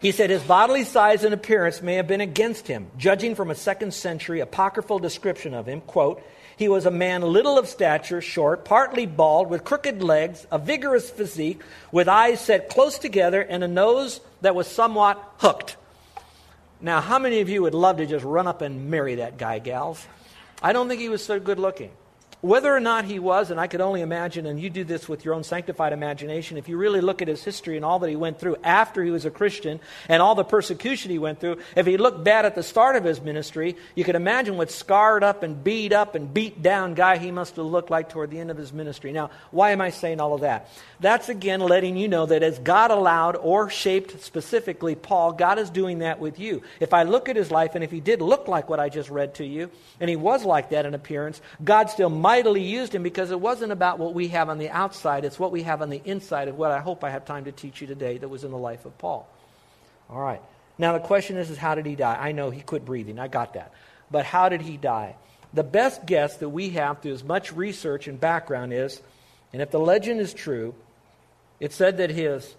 He 0.00 0.12
said 0.12 0.30
his 0.30 0.42
bodily 0.42 0.84
size 0.84 1.24
and 1.24 1.34
appearance 1.34 1.82
may 1.82 1.94
have 1.94 2.06
been 2.06 2.20
against 2.20 2.66
him, 2.66 2.90
judging 2.96 3.34
from 3.34 3.50
a 3.50 3.54
second 3.54 3.92
century 3.92 4.40
apocryphal 4.40 4.98
description 4.98 5.54
of 5.54 5.66
him. 5.66 5.80
Quote, 5.82 6.22
he 6.56 6.68
was 6.68 6.84
a 6.84 6.90
man 6.90 7.22
little 7.22 7.58
of 7.58 7.68
stature, 7.68 8.20
short, 8.20 8.66
partly 8.66 9.06
bald, 9.06 9.48
with 9.48 9.64
crooked 9.64 10.02
legs, 10.02 10.46
a 10.50 10.58
vigorous 10.58 11.08
physique, 11.08 11.62
with 11.90 12.06
eyes 12.06 12.38
set 12.40 12.68
close 12.68 12.98
together, 12.98 13.40
and 13.40 13.64
a 13.64 13.68
nose 13.68 14.20
that 14.42 14.54
was 14.54 14.66
somewhat 14.66 15.22
hooked. 15.38 15.76
Now, 16.82 17.00
how 17.00 17.18
many 17.18 17.40
of 17.40 17.48
you 17.48 17.62
would 17.62 17.74
love 17.74 17.96
to 17.96 18.06
just 18.06 18.26
run 18.26 18.46
up 18.46 18.60
and 18.60 18.90
marry 18.90 19.16
that 19.16 19.38
guy, 19.38 19.58
gals? 19.58 20.06
I 20.62 20.74
don't 20.74 20.88
think 20.88 21.00
he 21.00 21.08
was 21.08 21.24
so 21.24 21.40
good 21.40 21.58
looking. 21.58 21.92
Whether 22.42 22.74
or 22.74 22.80
not 22.80 23.04
he 23.04 23.18
was, 23.18 23.50
and 23.50 23.60
I 23.60 23.66
could 23.66 23.82
only 23.82 24.00
imagine, 24.00 24.46
and 24.46 24.58
you 24.58 24.70
do 24.70 24.82
this 24.82 25.08
with 25.08 25.26
your 25.26 25.34
own 25.34 25.44
sanctified 25.44 25.92
imagination, 25.92 26.56
if 26.56 26.68
you 26.68 26.78
really 26.78 27.02
look 27.02 27.20
at 27.20 27.28
his 27.28 27.44
history 27.44 27.76
and 27.76 27.84
all 27.84 27.98
that 27.98 28.08
he 28.08 28.16
went 28.16 28.40
through 28.40 28.56
after 28.64 29.04
he 29.04 29.10
was 29.10 29.26
a 29.26 29.30
Christian 29.30 29.78
and 30.08 30.22
all 30.22 30.34
the 30.34 30.44
persecution 30.44 31.10
he 31.10 31.18
went 31.18 31.38
through, 31.38 31.58
if 31.76 31.84
he 31.84 31.98
looked 31.98 32.24
bad 32.24 32.46
at 32.46 32.54
the 32.54 32.62
start 32.62 32.96
of 32.96 33.04
his 33.04 33.20
ministry, 33.20 33.76
you 33.94 34.04
could 34.04 34.14
imagine 34.14 34.56
what 34.56 34.70
scarred 34.70 35.22
up 35.22 35.42
and 35.42 35.62
beat 35.62 35.92
up 35.92 36.14
and 36.14 36.32
beat 36.32 36.62
down 36.62 36.94
guy 36.94 37.18
he 37.18 37.30
must 37.30 37.56
have 37.56 37.66
looked 37.66 37.90
like 37.90 38.08
toward 38.08 38.30
the 38.30 38.40
end 38.40 38.50
of 38.50 38.56
his 38.56 38.72
ministry. 38.72 39.12
Now, 39.12 39.30
why 39.50 39.72
am 39.72 39.82
I 39.82 39.90
saying 39.90 40.18
all 40.18 40.32
of 40.32 40.40
that? 40.40 40.70
That's 41.00 41.28
again 41.28 41.60
letting 41.60 41.96
you 41.96 42.08
know 42.08 42.26
that 42.26 42.42
as 42.42 42.58
God 42.58 42.90
allowed 42.90 43.36
or 43.36 43.68
shaped 43.68 44.22
specifically 44.22 44.94
Paul, 44.94 45.32
God 45.32 45.58
is 45.58 45.68
doing 45.68 45.98
that 45.98 46.20
with 46.20 46.38
you. 46.38 46.62
If 46.78 46.94
I 46.94 47.02
look 47.02 47.28
at 47.28 47.36
his 47.36 47.50
life, 47.50 47.74
and 47.74 47.84
if 47.84 47.90
he 47.90 48.00
did 48.00 48.22
look 48.22 48.48
like 48.48 48.68
what 48.68 48.80
I 48.80 48.88
just 48.88 49.10
read 49.10 49.34
to 49.34 49.44
you, 49.44 49.70
and 49.98 50.08
he 50.08 50.16
was 50.16 50.44
like 50.44 50.70
that 50.70 50.86
in 50.86 50.94
appearance, 50.94 51.40
God 51.62 51.90
still 51.90 52.10
mightily 52.30 52.62
used 52.62 52.94
him 52.94 53.02
because 53.02 53.32
it 53.32 53.40
wasn't 53.40 53.72
about 53.72 53.98
what 53.98 54.14
we 54.14 54.28
have 54.28 54.48
on 54.48 54.58
the 54.58 54.70
outside, 54.70 55.24
it's 55.24 55.36
what 55.36 55.50
we 55.50 55.64
have 55.64 55.82
on 55.82 55.90
the 55.90 56.00
inside 56.04 56.46
of 56.46 56.56
what 56.56 56.70
I 56.70 56.78
hope 56.78 57.02
I 57.02 57.10
have 57.10 57.24
time 57.24 57.46
to 57.46 57.52
teach 57.52 57.80
you 57.80 57.88
today 57.88 58.18
that 58.18 58.28
was 58.28 58.44
in 58.44 58.52
the 58.52 58.56
life 58.56 58.84
of 58.84 58.96
Paul. 58.98 59.28
All 60.08 60.20
right. 60.20 60.40
Now, 60.78 60.92
the 60.92 61.00
question 61.00 61.36
is, 61.38 61.50
is 61.50 61.58
how 61.58 61.74
did 61.74 61.86
he 61.86 61.96
die? 61.96 62.16
I 62.20 62.30
know 62.30 62.50
he 62.50 62.60
quit 62.60 62.84
breathing. 62.84 63.18
I 63.18 63.26
got 63.26 63.54
that. 63.54 63.72
But 64.12 64.26
how 64.26 64.48
did 64.48 64.62
he 64.62 64.76
die? 64.76 65.16
The 65.54 65.64
best 65.64 66.06
guess 66.06 66.36
that 66.36 66.50
we 66.50 66.70
have 66.70 67.02
through 67.02 67.14
as 67.14 67.24
much 67.24 67.52
research 67.52 68.06
and 68.06 68.20
background 68.20 68.72
is, 68.72 69.02
and 69.52 69.60
if 69.60 69.72
the 69.72 69.80
legend 69.80 70.20
is 70.20 70.32
true, 70.32 70.72
it 71.58 71.72
said 71.72 71.96
that 71.96 72.10
his 72.10 72.54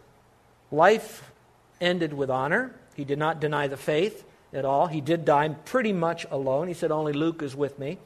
life 0.70 1.32
ended 1.80 2.12
with 2.12 2.30
honor. 2.30 2.76
He 2.98 3.06
did 3.06 3.20
not 3.20 3.40
deny 3.40 3.68
the 3.68 3.78
faith 3.78 4.26
at 4.52 4.66
all. 4.66 4.88
He 4.88 5.00
did 5.00 5.24
die 5.24 5.48
pretty 5.48 5.94
much 5.94 6.26
alone. 6.30 6.68
He 6.68 6.74
said, 6.74 6.92
Only 6.92 7.14
Luke 7.14 7.42
is 7.42 7.56
with 7.56 7.80
me. 7.80 8.00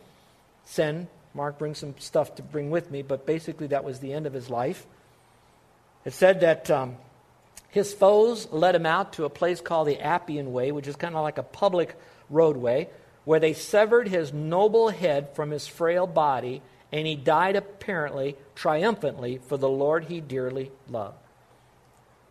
Send 0.65 1.07
Mark, 1.35 1.59
brings 1.59 1.77
some 1.77 1.93
stuff 1.99 2.35
to 2.35 2.41
bring 2.41 2.71
with 2.71 2.89
me, 2.89 3.01
but 3.01 3.25
basically 3.25 3.67
that 3.67 3.83
was 3.83 3.99
the 3.99 4.13
end 4.13 4.25
of 4.25 4.33
his 4.33 4.49
life. 4.49 4.87
It 6.05 6.13
said 6.13 6.39
that 6.41 6.71
um, 6.71 6.95
his 7.69 7.93
foes 7.93 8.47
led 8.51 8.73
him 8.73 8.85
out 8.85 9.13
to 9.13 9.25
a 9.25 9.29
place 9.29 9.59
called 9.59 9.87
the 9.87 9.99
Appian 9.99 10.53
Way, 10.53 10.71
which 10.71 10.87
is 10.87 10.95
kind 10.95 11.15
of 11.15 11.23
like 11.23 11.37
a 11.37 11.43
public 11.43 11.95
roadway, 12.29 12.89
where 13.25 13.39
they 13.39 13.53
severed 13.53 14.07
his 14.07 14.31
noble 14.31 14.89
head 14.89 15.35
from 15.35 15.51
his 15.51 15.67
frail 15.67 16.07
body, 16.07 16.61
and 16.91 17.05
he 17.05 17.15
died 17.15 17.55
apparently 17.55 18.37
triumphantly 18.55 19.39
for 19.47 19.57
the 19.57 19.69
Lord 19.69 20.05
he 20.05 20.21
dearly 20.21 20.71
loved. 20.89 21.17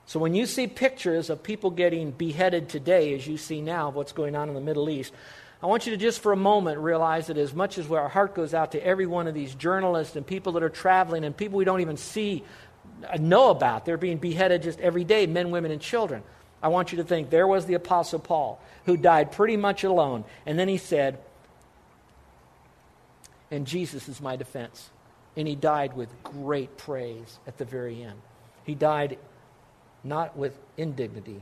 So 0.07 0.21
when 0.21 0.35
you 0.35 0.47
see 0.47 0.67
pictures 0.67 1.31
of 1.31 1.43
people 1.43 1.71
getting 1.71 2.11
beheaded 2.11 2.69
today, 2.69 3.15
as 3.15 3.27
you 3.27 3.37
see 3.37 3.61
now 3.61 3.89
of 3.89 3.95
what's 3.95 4.13
going 4.13 4.37
on 4.37 4.49
in 4.49 4.55
the 4.55 4.61
Middle 4.61 4.89
East, 4.89 5.13
I 5.65 5.67
want 5.67 5.87
you 5.87 5.93
to 5.93 5.97
just 5.97 6.21
for 6.21 6.33
a 6.33 6.37
moment 6.37 6.79
realize 6.79 7.29
that 7.29 7.39
as 7.39 7.55
much 7.55 7.79
as 7.79 7.91
our 7.91 8.07
heart 8.07 8.35
goes 8.35 8.53
out 8.53 8.73
to 8.73 8.87
every 8.87 9.07
one 9.07 9.27
of 9.27 9.33
these 9.33 9.55
journalists 9.55 10.15
and 10.15 10.27
people 10.27 10.53
that 10.53 10.63
are 10.63 10.69
traveling 10.69 11.25
and 11.25 11.35
people 11.35 11.57
we 11.57 11.65
don't 11.65 11.81
even 11.81 11.97
see, 11.97 12.45
uh, 13.11 13.17
know 13.17 13.49
about, 13.49 13.87
they're 13.87 13.97
being 13.97 14.19
beheaded 14.19 14.63
just 14.63 14.79
every 14.79 15.05
day, 15.05 15.27
men, 15.27 15.51
women, 15.51 15.71
and 15.71 15.81
children. 15.81 16.23
I 16.63 16.69
want 16.69 16.93
you 16.93 16.99
to 16.99 17.05
think 17.05 17.31
there 17.31 17.47
was 17.47 17.65
the 17.65 17.73
Apostle 17.73 18.19
Paul 18.19 18.61
who 18.85 18.99
died 18.99 19.33
pretty 19.33 19.57
much 19.57 19.85
alone. 19.85 20.27
And 20.45 20.59
then 20.59 20.69
he 20.69 20.77
said, 20.77 21.19
And 23.51 23.67
Jesus 23.67 24.07
is 24.07 24.21
my 24.21 24.37
defense. 24.37 24.91
And 25.35 25.49
he 25.49 25.55
died 25.55 25.97
with 25.97 26.11
great 26.23 26.77
praise 26.77 27.39
at 27.47 27.57
the 27.57 27.65
very 27.65 28.03
end. 28.03 28.21
He 28.65 28.75
died 28.75 29.17
not 30.05 30.37
with 30.37 30.59
indignity, 30.77 31.41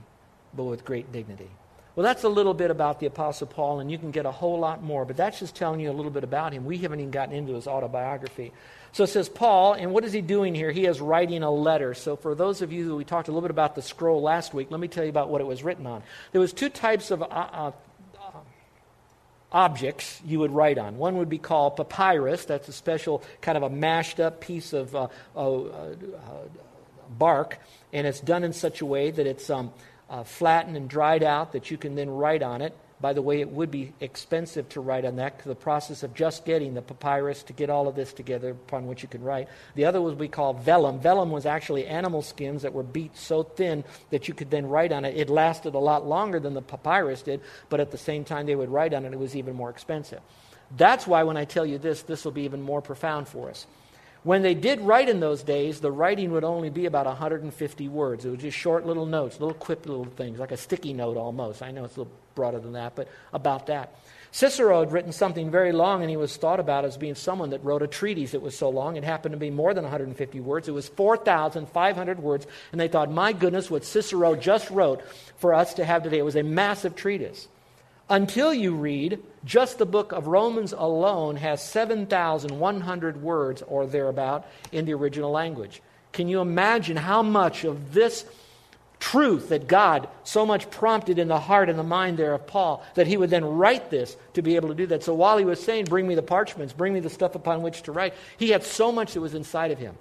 but 0.55 0.63
with 0.63 0.85
great 0.85 1.11
dignity. 1.11 1.51
Well, 1.95 2.05
that's 2.05 2.25
a 2.25 2.29
little 2.29 2.55
bit 2.55 2.71
about 2.71 3.01
the 3.01 3.07
Apostle 3.07 3.47
Paul, 3.47 3.81
and 3.81 3.91
you 3.91 3.99
can 3.99 4.13
get 4.13 4.25
a 4.25 4.31
whole 4.31 4.59
lot 4.59 4.83
more, 4.83 5.05
but 5.05 5.17
that's 5.17 5.41
just 5.41 5.55
telling 5.55 5.79
you 5.81 5.91
a 5.91 5.93
little 5.93 6.11
bit 6.11 6.25
about 6.25 6.55
him. 6.55 6.65
We 6.65 6.79
haven't 6.79 7.01
even 7.01 7.11
gotten 7.11 7.35
into 7.35 7.53
his 7.53 7.67
autobiography. 7.67 8.53
So 8.93 9.05
it 9.05 9.09
says 9.09 9.29
Paul, 9.29 9.75
and 9.75 9.93
what 9.93 10.05
is 10.05 10.13
he 10.13 10.23
doing 10.23 10.55
here? 10.55 10.71
He 10.71 10.87
is 10.87 11.01
writing 11.01 11.43
a 11.43 11.51
letter. 11.51 11.93
So 11.93 12.17
for 12.17 12.35
those 12.35 12.63
of 12.63 12.73
you 12.73 12.85
who 12.85 12.97
we 12.97 13.05
talked 13.05 13.29
a 13.29 13.31
little 13.31 13.43
bit 13.43 13.51
about 13.51 13.75
the 13.75 13.83
scroll 13.83 14.23
last 14.23 14.55
week, 14.55 14.71
let 14.71 14.81
me 14.81 14.89
tell 14.89 15.05
you 15.05 15.11
about 15.11 15.29
what 15.29 15.43
it 15.43 15.47
was 15.47 15.63
written 15.63 15.87
on. 15.87 16.03
There 16.33 16.41
was 16.41 16.55
two 16.55 16.71
types 16.71 17.11
of 17.11 17.23
uh, 17.23 17.27
uh, 17.27 17.73
objects 19.51 20.21
you 20.25 20.39
would 20.39 20.51
write 20.51 20.79
on. 20.79 20.97
One 20.97 21.19
would 21.19 21.29
be 21.29 21.39
called 21.39 21.77
papyrus. 21.77 22.47
That's 22.47 22.69
a 22.69 22.73
special 22.73 23.23
kind 23.43 23.57
of 23.57 23.65
a 23.65 23.71
mashed 23.71 24.19
up 24.19 24.41
piece 24.41 24.73
of 24.73 24.97
uh, 24.97 25.09
uh, 25.37 25.61
uh 25.61 25.99
bark, 27.19 27.59
and 27.93 28.07
it's 28.07 28.21
done 28.21 28.43
in 28.43 28.55
such 28.55 28.81
a 28.81 28.87
way 28.87 29.11
that 29.11 29.27
it's 29.27 29.51
um, 29.51 29.71
uh, 30.13 30.23
flattened 30.23 30.77
and 30.77 30.89
dried 30.91 31.23
out 31.23 31.53
that 31.53 31.71
you 31.71 31.79
can 31.79 31.95
then 31.95 32.11
write 32.11 32.43
on 32.43 32.61
it. 32.61 32.77
By 33.01 33.15
the 33.15 33.23
way, 33.23 33.41
it 33.41 33.51
would 33.51 33.71
be 33.73 33.95
expensive 33.99 34.69
to 34.69 34.81
write 34.81 35.05
on 35.05 35.17
that 35.17 35.37
because 35.37 35.49
the 35.49 35.57
process 35.57 36.05
of 36.05 36.15
just 36.15 36.45
getting 36.45 36.75
the 36.75 36.83
papyrus 36.83 37.43
to 37.45 37.53
get 37.53 37.69
all 37.69 37.89
of 37.89 37.97
this 37.97 38.13
together 38.13 38.51
upon 38.51 38.87
which 38.87 39.03
you 39.03 39.09
can 39.09 39.25
write. 39.25 39.49
The 39.75 39.87
other 39.87 40.01
was 40.01 40.15
we 40.15 40.29
call 40.29 40.53
vellum. 40.53 41.01
Vellum 41.01 41.31
was 41.31 41.47
actually 41.47 41.87
animal 41.87 42.23
skins 42.23 42.63
that 42.63 42.75
were 42.75 42.85
beat 42.85 43.17
so 43.17 43.43
thin 43.43 43.83
that 44.11 44.29
you 44.29 44.35
could 44.35 44.51
then 44.51 44.67
write 44.69 44.93
on 44.93 45.05
it. 45.05 45.17
It 45.17 45.31
lasted 45.31 45.75
a 45.75 45.79
lot 45.79 46.07
longer 46.07 46.39
than 46.39 46.55
the 46.55 46.63
papyrus 46.63 47.23
did, 47.23 47.41
but 47.71 47.81
at 47.81 47.91
the 47.91 47.99
same 47.99 48.23
time 48.23 48.47
they 48.47 48.55
would 48.55 48.71
write 48.71 48.95
on 48.95 49.05
it, 49.05 49.13
it 49.13 49.19
was 49.19 49.35
even 49.35 49.57
more 49.57 49.71
expensive. 49.71 50.21
That's 50.77 51.07
why 51.07 51.25
when 51.25 51.37
I 51.37 51.45
tell 51.45 51.67
you 51.67 51.79
this, 51.79 52.03
this 52.03 52.25
will 52.25 52.33
be 52.33 52.43
even 52.43 52.63
more 52.63 52.83
profound 52.83 53.27
for 53.27 53.51
us. 53.51 53.67
When 54.25 54.43
they 54.43 54.55
did 54.55 54.81
write 54.81 55.09
in 55.09 55.19
those 55.19 55.43
days, 55.43 55.81
the 55.81 55.91
writing 55.91 56.31
would 56.31 56.45
only 56.45 56.71
be 56.71 56.87
about 56.87 57.07
150 57.07 57.89
words. 57.89 58.25
It 58.25 58.31
was 58.31 58.41
just 58.41 58.57
short 58.57 58.87
little 58.87 59.07
notes, 59.07 59.41
little 59.41 59.55
quip 59.55 59.85
little 59.87 60.05
things, 60.05 60.39
like 60.39 60.53
a 60.53 60.57
sticky 60.57 60.93
note 60.93 61.17
almost. 61.17 61.61
I 61.61 61.73
know 61.73 61.85
it's 61.85 61.97
a 61.97 62.01
little 62.01 62.13
broader 62.37 62.61
than 62.61 62.75
that, 62.75 62.95
but 62.95 63.09
about 63.33 63.67
that. 63.67 63.97
Cicero 64.31 64.81
had 64.81 64.93
written 64.93 65.13
something 65.13 65.51
very 65.51 65.73
long, 65.73 66.03
and 66.03 66.09
he 66.09 66.17
was 66.17 66.37
thought 66.37 66.61
about 66.61 66.85
as 66.85 66.97
being 66.97 67.17
someone 67.17 67.51
that 67.51 67.63
wrote 67.65 67.83
a 67.83 67.87
treatise 67.87 68.31
that 68.31 68.41
was 68.41 68.57
so 68.57 68.71
long. 68.71 68.97
It 68.97 69.05
happened 69.05 69.33
to 69.33 69.39
be 69.39 69.51
more 69.51 69.75
than 69.75 69.83
150 69.85 70.41
words. 70.41 70.69
It 70.69 70.73
was 70.73 70.89
4,500 70.89 72.19
words, 72.21 72.47
and 72.71 72.81
they 72.81 72.89
thought, 72.89 73.11
my 73.11 73.33
goodness, 73.33 73.71
what 73.71 73.85
Cicero 73.85 74.37
just 74.37 74.71
wrote 74.71 75.03
for 75.37 75.53
us 75.53 75.75
to 75.75 75.85
have 75.85 76.05
today. 76.05 76.19
It 76.19 76.25
was 76.25 76.37
a 76.37 76.43
massive 76.43 76.95
treatise. 76.95 77.49
Until 78.09 78.53
you 78.53 78.75
read, 78.75 79.21
just 79.45 79.79
the 79.79 79.87
book 79.87 80.13
of 80.13 80.27
Romans 80.27 80.73
alone 80.73 81.37
has 81.37 81.63
7,100 81.63 83.23
words 83.23 83.63
or 83.63 83.87
thereabout 83.87 84.47
in 84.71 84.85
the 84.85 84.95
original 84.95 85.31
language. 85.31 85.83
Can 86.13 86.29
you 86.29 86.41
imagine 86.41 86.97
how 86.97 87.23
much 87.23 87.65
of 87.65 87.95
this 87.95 88.25
truth 89.01 89.49
that 89.49 89.67
God 89.67 90.09
so 90.23 90.47
much 90.47 90.71
prompted 90.71 91.19
in 91.19 91.27
the 91.27 91.41
heart 91.41 91.69
and 91.69 91.79
the 91.79 91.83
mind 91.83 92.19
there 92.19 92.35
of 92.35 92.47
Paul 92.47 92.85
that 92.95 93.07
he 93.07 93.17
would 93.17 93.31
then 93.31 93.45
write 93.45 93.91
this 93.91 94.17
to 94.35 94.43
be 94.43 94.57
able 94.57 94.69
to 94.69 94.75
do 94.75 94.87
that? 94.89 95.03
So 95.03 95.15
while 95.15 95.39
he 95.39 95.45
was 95.45 95.63
saying, 95.63 95.87
Bring 95.87 96.07
me 96.07 96.15
the 96.15 96.23
parchments, 96.23 96.73
bring 96.73 96.93
me 96.93 97.01
the 97.01 97.11
stuff 97.11 97.35
upon 97.35 97.63
which 97.63 97.83
to 97.83 97.93
write, 97.93 98.15
he 98.37 98.51
had 98.51 98.63
so 98.63 98.93
much 98.93 99.15
that 99.15 99.21
was 99.21 99.35
inside 99.35 99.71
of 99.71 99.79
him. 99.79 99.97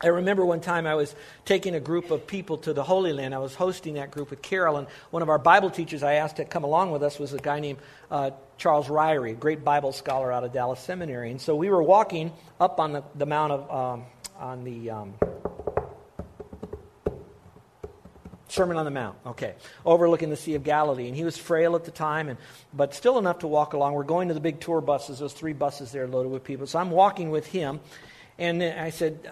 I 0.00 0.08
remember 0.08 0.44
one 0.44 0.60
time 0.60 0.86
I 0.86 0.94
was 0.94 1.14
taking 1.46 1.74
a 1.74 1.80
group 1.80 2.10
of 2.10 2.26
people 2.26 2.58
to 2.58 2.74
the 2.74 2.82
Holy 2.82 3.14
Land. 3.14 3.34
I 3.34 3.38
was 3.38 3.54
hosting 3.54 3.94
that 3.94 4.10
group 4.10 4.28
with 4.28 4.42
Carol, 4.42 4.76
and 4.76 4.86
one 5.10 5.22
of 5.22 5.30
our 5.30 5.38
Bible 5.38 5.70
teachers 5.70 6.02
I 6.02 6.14
asked 6.14 6.36
to 6.36 6.44
come 6.44 6.64
along 6.64 6.90
with 6.90 7.02
us 7.02 7.18
was 7.18 7.32
a 7.32 7.38
guy 7.38 7.60
named 7.60 7.78
uh, 8.10 8.32
Charles 8.58 8.88
Ryrie, 8.88 9.30
a 9.30 9.34
great 9.34 9.64
Bible 9.64 9.92
scholar 9.92 10.30
out 10.30 10.44
of 10.44 10.52
Dallas 10.52 10.80
Seminary. 10.80 11.30
And 11.30 11.40
so 11.40 11.56
we 11.56 11.70
were 11.70 11.82
walking 11.82 12.32
up 12.60 12.78
on 12.78 12.92
the, 12.92 13.04
the 13.14 13.24
Mount 13.24 13.52
of, 13.52 13.70
um, 13.70 14.04
on 14.38 14.64
the 14.64 14.90
um, 14.90 15.14
Sermon 18.48 18.76
on 18.76 18.84
the 18.84 18.90
Mount, 18.90 19.16
okay, 19.26 19.54
overlooking 19.84 20.28
the 20.28 20.36
Sea 20.36 20.54
of 20.54 20.62
Galilee. 20.62 21.08
And 21.08 21.16
he 21.16 21.24
was 21.24 21.38
frail 21.38 21.74
at 21.74 21.84
the 21.84 21.90
time, 21.90 22.28
and, 22.28 22.38
but 22.72 22.94
still 22.94 23.18
enough 23.18 23.40
to 23.40 23.46
walk 23.46 23.72
along. 23.72 23.94
We're 23.94 24.04
going 24.04 24.28
to 24.28 24.34
the 24.34 24.40
big 24.40 24.60
tour 24.60 24.82
buses, 24.82 25.18
those 25.18 25.32
three 25.32 25.54
buses 25.54 25.90
there 25.90 26.06
loaded 26.06 26.30
with 26.30 26.44
people. 26.44 26.66
So 26.66 26.78
I'm 26.78 26.90
walking 26.90 27.30
with 27.30 27.46
him, 27.46 27.80
and 28.38 28.62
I 28.62 28.90
said, 28.90 29.30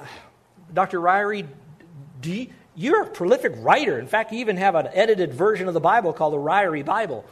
Dr. 0.74 1.00
Ryrie, 1.00 1.46
you, 2.22 2.48
you're 2.74 3.02
a 3.02 3.06
prolific 3.06 3.52
writer. 3.58 3.98
In 3.98 4.06
fact, 4.06 4.32
you 4.32 4.40
even 4.40 4.56
have 4.56 4.74
an 4.74 4.88
edited 4.92 5.32
version 5.32 5.68
of 5.68 5.74
the 5.74 5.80
Bible 5.80 6.12
called 6.12 6.34
the 6.34 6.38
Ryrie 6.38 6.84
Bible. 6.84 7.24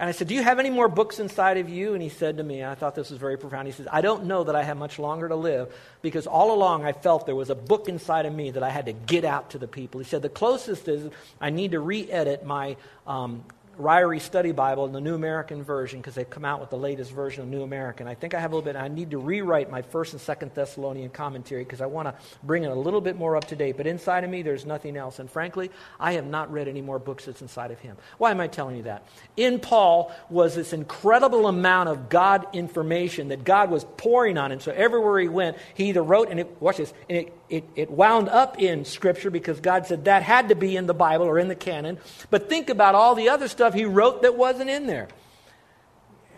And 0.00 0.08
I 0.08 0.12
said, 0.12 0.28
Do 0.28 0.34
you 0.34 0.42
have 0.42 0.58
any 0.58 0.70
more 0.70 0.88
books 0.88 1.20
inside 1.20 1.58
of 1.58 1.68
you? 1.68 1.92
And 1.92 2.02
he 2.02 2.08
said 2.08 2.38
to 2.38 2.42
me, 2.42 2.64
I 2.64 2.74
thought 2.74 2.94
this 2.94 3.10
was 3.10 3.18
very 3.18 3.36
profound. 3.36 3.66
He 3.68 3.72
says, 3.72 3.86
I 3.92 4.00
don't 4.00 4.24
know 4.24 4.44
that 4.44 4.56
I 4.56 4.62
have 4.62 4.78
much 4.78 4.98
longer 4.98 5.28
to 5.28 5.36
live 5.36 5.74
because 6.00 6.26
all 6.26 6.54
along 6.54 6.86
I 6.86 6.92
felt 6.92 7.26
there 7.26 7.34
was 7.34 7.50
a 7.50 7.54
book 7.54 7.86
inside 7.86 8.24
of 8.24 8.34
me 8.34 8.50
that 8.52 8.62
I 8.62 8.70
had 8.70 8.86
to 8.86 8.94
get 8.94 9.26
out 9.26 9.50
to 9.50 9.58
the 9.58 9.68
people. 9.68 10.00
He 10.00 10.06
said, 10.06 10.22
The 10.22 10.30
closest 10.30 10.88
is 10.88 11.10
I 11.38 11.50
need 11.50 11.72
to 11.72 11.80
re 11.80 12.10
edit 12.10 12.46
my 12.46 12.78
um, 13.06 13.44
Ryrie 13.80 14.20
Study 14.20 14.52
Bible 14.52 14.84
in 14.84 14.92
the 14.92 15.00
New 15.00 15.14
American 15.14 15.62
Version 15.62 16.00
because 16.00 16.14
they've 16.14 16.28
come 16.28 16.44
out 16.44 16.60
with 16.60 16.70
the 16.70 16.76
latest 16.76 17.10
version 17.12 17.42
of 17.42 17.48
New 17.48 17.62
American. 17.62 18.06
I 18.06 18.14
think 18.14 18.34
I 18.34 18.40
have 18.40 18.52
a 18.52 18.56
little 18.56 18.64
bit. 18.72 18.76
I 18.76 18.88
need 18.88 19.10
to 19.12 19.18
rewrite 19.18 19.70
my 19.70 19.82
First 19.82 20.12
and 20.12 20.20
Second 20.20 20.52
Thessalonian 20.54 21.10
commentary 21.10 21.64
because 21.64 21.80
I 21.80 21.86
want 21.86 22.08
to 22.08 22.14
bring 22.42 22.64
it 22.64 22.70
a 22.70 22.74
little 22.74 23.00
bit 23.00 23.16
more 23.16 23.36
up 23.36 23.46
to 23.46 23.56
date. 23.56 23.76
But 23.76 23.86
inside 23.86 24.24
of 24.24 24.30
me, 24.30 24.42
there's 24.42 24.66
nothing 24.66 24.96
else. 24.96 25.18
And 25.18 25.30
frankly, 25.30 25.70
I 25.98 26.12
have 26.12 26.26
not 26.26 26.52
read 26.52 26.68
any 26.68 26.82
more 26.82 26.98
books 26.98 27.24
that's 27.24 27.42
inside 27.42 27.70
of 27.70 27.78
him. 27.78 27.96
Why 28.18 28.30
am 28.30 28.40
I 28.40 28.46
telling 28.46 28.76
you 28.76 28.82
that? 28.84 29.06
In 29.36 29.58
Paul 29.58 30.12
was 30.28 30.54
this 30.54 30.72
incredible 30.72 31.46
amount 31.46 31.88
of 31.88 32.08
God 32.08 32.46
information 32.52 33.28
that 33.28 33.44
God 33.44 33.70
was 33.70 33.84
pouring 33.96 34.36
on 34.36 34.52
him. 34.52 34.60
So 34.60 34.72
everywhere 34.72 35.20
he 35.20 35.28
went, 35.28 35.56
he 35.74 35.88
either 35.88 36.02
wrote 36.02 36.28
and 36.28 36.40
it, 36.40 36.60
watch 36.60 36.76
this, 36.76 36.92
and 37.08 37.18
it 37.18 37.34
it, 37.50 37.64
it 37.74 37.90
wound 37.90 38.28
up 38.28 38.60
in 38.60 38.84
Scripture 38.84 39.30
because 39.30 39.60
God 39.60 39.86
said 39.86 40.04
that 40.04 40.22
had 40.22 40.48
to 40.48 40.54
be 40.54 40.76
in 40.76 40.86
the 40.86 40.94
Bible 40.94 41.26
or 41.26 41.38
in 41.38 41.48
the 41.48 41.56
canon. 41.56 41.98
But 42.30 42.48
think 42.48 42.70
about 42.70 42.94
all 42.94 43.16
the 43.16 43.28
other 43.28 43.48
stuff 43.48 43.69
He 43.74 43.84
wrote 43.84 44.22
that 44.22 44.36
wasn't 44.36 44.70
in 44.70 44.86
there. 44.86 45.08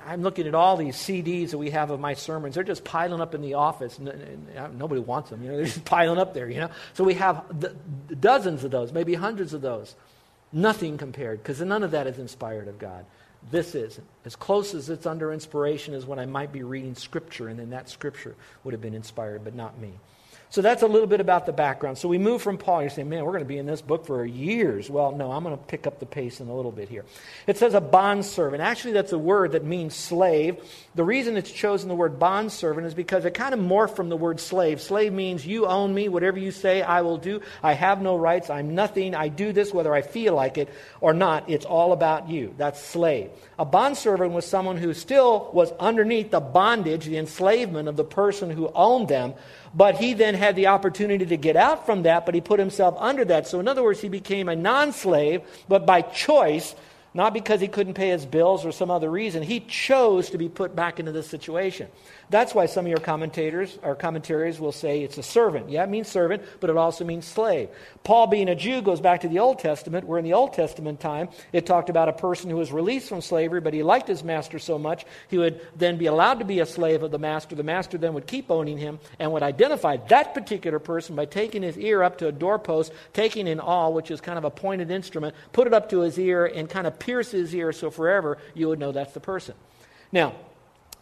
I'm 0.06 0.22
looking 0.22 0.46
at 0.46 0.54
all 0.54 0.76
these 0.76 0.96
CDs 0.96 1.50
that 1.50 1.58
we 1.58 1.70
have 1.70 1.90
of 1.90 2.00
my 2.00 2.14
sermons. 2.14 2.54
They're 2.54 2.64
just 2.64 2.84
piling 2.84 3.20
up 3.20 3.34
in 3.34 3.40
the 3.40 3.54
office. 3.54 3.98
Nobody 3.98 5.00
wants 5.00 5.30
them. 5.30 5.42
You 5.42 5.50
know, 5.50 5.56
they're 5.58 5.66
just 5.66 5.84
piling 5.84 6.18
up 6.18 6.34
there. 6.34 6.48
You 6.48 6.60
know, 6.60 6.70
so 6.94 7.04
we 7.04 7.14
have 7.14 7.44
dozens 8.20 8.64
of 8.64 8.70
those, 8.70 8.92
maybe 8.92 9.14
hundreds 9.14 9.52
of 9.52 9.60
those. 9.60 9.94
Nothing 10.52 10.98
compared, 10.98 11.42
because 11.42 11.60
none 11.62 11.82
of 11.82 11.92
that 11.92 12.06
is 12.06 12.18
inspired 12.18 12.68
of 12.68 12.78
God. 12.78 13.06
This 13.50 13.74
is 13.74 13.98
as 14.24 14.36
close 14.36 14.74
as 14.74 14.90
it's 14.90 15.06
under 15.06 15.32
inspiration 15.32 15.94
as 15.94 16.04
when 16.04 16.18
I 16.18 16.26
might 16.26 16.52
be 16.52 16.62
reading 16.62 16.94
Scripture, 16.94 17.48
and 17.48 17.58
then 17.58 17.70
that 17.70 17.88
Scripture 17.88 18.34
would 18.62 18.72
have 18.72 18.82
been 18.82 18.94
inspired, 18.94 19.44
but 19.44 19.54
not 19.54 19.78
me. 19.78 19.92
So 20.52 20.60
that's 20.60 20.82
a 20.82 20.86
little 20.86 21.06
bit 21.06 21.22
about 21.22 21.46
the 21.46 21.52
background. 21.52 21.96
So 21.96 22.10
we 22.10 22.18
move 22.18 22.42
from 22.42 22.58
Paul. 22.58 22.82
You 22.82 22.90
say, 22.90 23.04
man, 23.04 23.24
we're 23.24 23.32
going 23.32 23.42
to 23.42 23.48
be 23.48 23.56
in 23.56 23.64
this 23.64 23.80
book 23.80 24.04
for 24.04 24.22
years. 24.22 24.90
Well, 24.90 25.12
no, 25.12 25.32
I'm 25.32 25.42
going 25.44 25.56
to 25.56 25.64
pick 25.64 25.86
up 25.86 25.98
the 25.98 26.04
pace 26.04 26.40
in 26.40 26.48
a 26.48 26.54
little 26.54 26.70
bit 26.70 26.90
here. 26.90 27.06
It 27.46 27.56
says 27.56 27.72
a 27.72 27.80
bondservant. 27.80 28.62
Actually, 28.62 28.92
that's 28.92 29.12
a 29.12 29.18
word 29.18 29.52
that 29.52 29.64
means 29.64 29.96
slave. 29.96 30.58
The 30.94 31.04
reason 31.04 31.38
it's 31.38 31.50
chosen 31.50 31.88
the 31.88 31.94
word 31.94 32.18
bondservant 32.18 32.86
is 32.86 32.92
because 32.92 33.24
it 33.24 33.32
kind 33.32 33.54
of 33.54 33.60
morphed 33.60 33.96
from 33.96 34.10
the 34.10 34.16
word 34.16 34.40
slave. 34.40 34.82
Slave 34.82 35.14
means 35.14 35.46
you 35.46 35.64
own 35.64 35.94
me. 35.94 36.10
Whatever 36.10 36.38
you 36.38 36.50
say, 36.50 36.82
I 36.82 37.00
will 37.00 37.16
do. 37.16 37.40
I 37.62 37.72
have 37.72 38.02
no 38.02 38.14
rights. 38.14 38.50
I'm 38.50 38.74
nothing. 38.74 39.14
I 39.14 39.28
do 39.28 39.54
this 39.54 39.72
whether 39.72 39.94
I 39.94 40.02
feel 40.02 40.34
like 40.34 40.58
it 40.58 40.68
or 41.00 41.14
not. 41.14 41.48
It's 41.48 41.64
all 41.64 41.94
about 41.94 42.28
you. 42.28 42.54
That's 42.58 42.78
slave. 42.78 43.30
A 43.58 43.64
bondservant 43.64 44.32
was 44.32 44.44
someone 44.44 44.76
who 44.76 44.92
still 44.92 45.48
was 45.54 45.72
underneath 45.80 46.30
the 46.30 46.40
bondage, 46.40 47.06
the 47.06 47.16
enslavement 47.16 47.88
of 47.88 47.96
the 47.96 48.04
person 48.04 48.50
who 48.50 48.70
owned 48.74 49.08
them 49.08 49.32
but 49.74 49.96
he 49.96 50.14
then 50.14 50.34
had 50.34 50.56
the 50.56 50.68
opportunity 50.68 51.26
to 51.26 51.36
get 51.36 51.56
out 51.56 51.86
from 51.86 52.02
that, 52.02 52.26
but 52.26 52.34
he 52.34 52.40
put 52.40 52.58
himself 52.58 52.94
under 52.98 53.24
that. 53.24 53.46
So, 53.46 53.60
in 53.60 53.68
other 53.68 53.82
words, 53.82 54.00
he 54.00 54.08
became 54.08 54.48
a 54.48 54.56
non 54.56 54.92
slave, 54.92 55.42
but 55.68 55.86
by 55.86 56.02
choice, 56.02 56.74
not 57.14 57.34
because 57.34 57.60
he 57.60 57.68
couldn't 57.68 57.94
pay 57.94 58.08
his 58.08 58.24
bills 58.24 58.64
or 58.64 58.72
some 58.72 58.90
other 58.90 59.10
reason. 59.10 59.42
He 59.42 59.60
chose 59.60 60.30
to 60.30 60.38
be 60.38 60.48
put 60.48 60.74
back 60.74 60.98
into 60.98 61.12
this 61.12 61.28
situation. 61.28 61.88
That's 62.32 62.54
why 62.54 62.64
some 62.64 62.86
of 62.86 62.88
your 62.88 62.98
commentators 62.98 63.78
or 63.82 63.94
commentaries 63.94 64.58
will 64.58 64.72
say 64.72 65.02
it's 65.02 65.18
a 65.18 65.22
servant. 65.22 65.68
Yeah, 65.68 65.84
it 65.84 65.90
means 65.90 66.08
servant, 66.08 66.42
but 66.60 66.70
it 66.70 66.78
also 66.78 67.04
means 67.04 67.26
slave. 67.26 67.68
Paul, 68.04 68.26
being 68.26 68.48
a 68.48 68.54
Jew, 68.54 68.80
goes 68.80 69.02
back 69.02 69.20
to 69.20 69.28
the 69.28 69.38
Old 69.38 69.58
Testament, 69.58 70.06
where 70.06 70.18
in 70.18 70.24
the 70.24 70.32
Old 70.32 70.54
Testament 70.54 70.98
time, 70.98 71.28
it 71.52 71.66
talked 71.66 71.90
about 71.90 72.08
a 72.08 72.14
person 72.14 72.48
who 72.48 72.56
was 72.56 72.72
released 72.72 73.10
from 73.10 73.20
slavery, 73.20 73.60
but 73.60 73.74
he 73.74 73.82
liked 73.82 74.08
his 74.08 74.24
master 74.24 74.58
so 74.58 74.78
much, 74.78 75.04
he 75.28 75.36
would 75.36 75.60
then 75.76 75.98
be 75.98 76.06
allowed 76.06 76.38
to 76.38 76.46
be 76.46 76.60
a 76.60 76.64
slave 76.64 77.02
of 77.02 77.10
the 77.10 77.18
master. 77.18 77.54
The 77.54 77.62
master 77.62 77.98
then 77.98 78.14
would 78.14 78.26
keep 78.26 78.50
owning 78.50 78.78
him 78.78 78.98
and 79.18 79.30
would 79.30 79.42
identify 79.42 79.98
that 80.08 80.32
particular 80.32 80.78
person 80.78 81.14
by 81.14 81.26
taking 81.26 81.60
his 81.60 81.76
ear 81.76 82.02
up 82.02 82.16
to 82.18 82.28
a 82.28 82.32
doorpost, 82.32 82.94
taking 83.12 83.46
an 83.46 83.60
awl, 83.60 83.92
which 83.92 84.10
is 84.10 84.22
kind 84.22 84.38
of 84.38 84.44
a 84.44 84.50
pointed 84.50 84.90
instrument, 84.90 85.34
put 85.52 85.66
it 85.66 85.74
up 85.74 85.90
to 85.90 86.00
his 86.00 86.18
ear, 86.18 86.46
and 86.46 86.70
kind 86.70 86.86
of 86.86 86.98
pierce 86.98 87.30
his 87.30 87.54
ear 87.54 87.72
so 87.72 87.90
forever 87.90 88.38
you 88.54 88.68
would 88.68 88.78
know 88.78 88.90
that's 88.90 89.12
the 89.12 89.20
person. 89.20 89.54
Now, 90.10 90.34